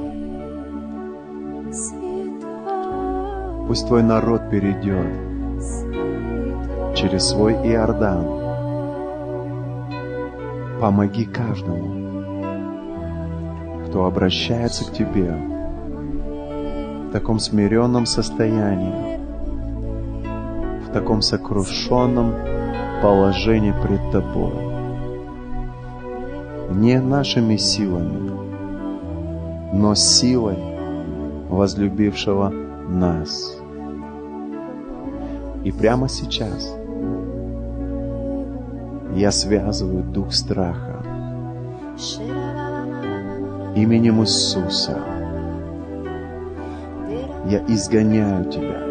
[3.67, 5.07] Пусть Твой народ перейдет
[6.95, 8.25] через свой Иордан.
[10.79, 12.03] Помоги каждому,
[13.87, 15.33] кто обращается к Тебе
[17.07, 19.19] в таком смиренном состоянии,
[20.85, 22.33] в таком сокрушенном
[23.01, 24.72] положении пред Тобой.
[26.73, 28.31] Не нашими силами,
[29.73, 30.57] но силой
[31.49, 32.51] возлюбившего
[32.89, 33.57] нас.
[35.63, 36.75] И прямо сейчас
[39.15, 41.03] я связываю дух страха
[43.75, 44.97] именем Иисуса.
[47.45, 48.81] Я изгоняю тебя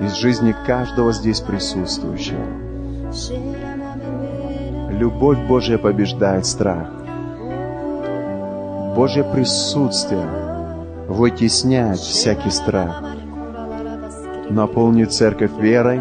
[0.00, 2.46] из жизни каждого здесь присутствующего.
[5.02, 6.88] Любовь Божья побеждает страх.
[8.94, 10.28] Божье присутствие
[11.08, 13.02] вытесняет всякий страх.
[14.48, 16.00] Наполни церковь верой,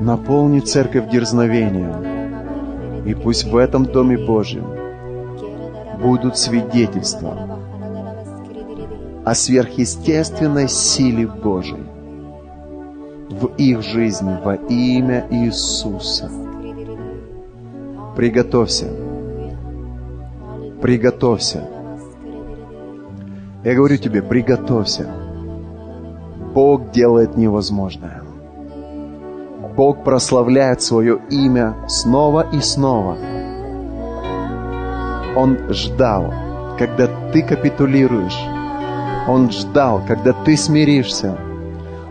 [0.00, 3.04] наполни церковь дерзновением.
[3.06, 4.66] И пусть в этом Доме Божьем
[6.02, 7.38] будут свидетельства
[9.24, 11.86] о сверхъестественной силе Божией
[13.30, 16.43] в их жизни во имя Иисуса.
[18.16, 18.86] Приготовься.
[20.80, 21.64] Приготовься.
[23.64, 25.08] Я говорю тебе, приготовься.
[26.54, 28.22] Бог делает невозможное.
[29.76, 33.16] Бог прославляет свое имя снова и снова.
[35.34, 36.32] Он ждал,
[36.78, 38.38] когда ты капитулируешь.
[39.26, 41.36] Он ждал, когда ты смиришься.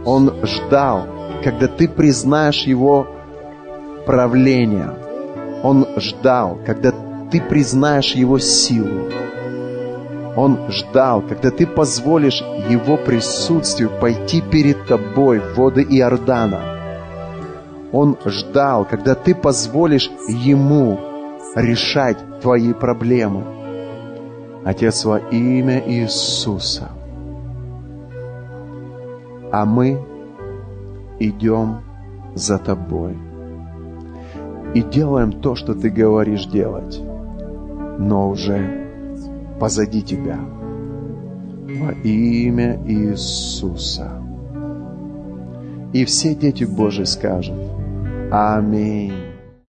[0.03, 1.03] Он ждал,
[1.43, 3.07] когда ты признаешь Его
[4.05, 5.02] правление.
[5.63, 6.93] Он ждал, когда
[7.31, 9.09] ты признаешь Его силу.
[10.35, 16.59] Он ждал, когда ты позволишь Его присутствию пойти перед тобой в воды Иордана.
[17.93, 20.99] Он ждал, когда ты позволишь Ему
[21.55, 23.43] решать твои проблемы.
[24.65, 26.89] Отец, во имя Иисуса.
[29.51, 29.99] А мы
[31.19, 31.81] идем
[32.33, 33.32] за Тобой
[34.73, 37.01] и делаем то, что Ты говоришь делать,
[37.99, 38.87] но уже
[39.59, 40.39] позади Тебя.
[41.79, 44.11] Во имя Иисуса.
[45.93, 47.57] И все дети Божьи скажут
[48.31, 49.32] Аминь.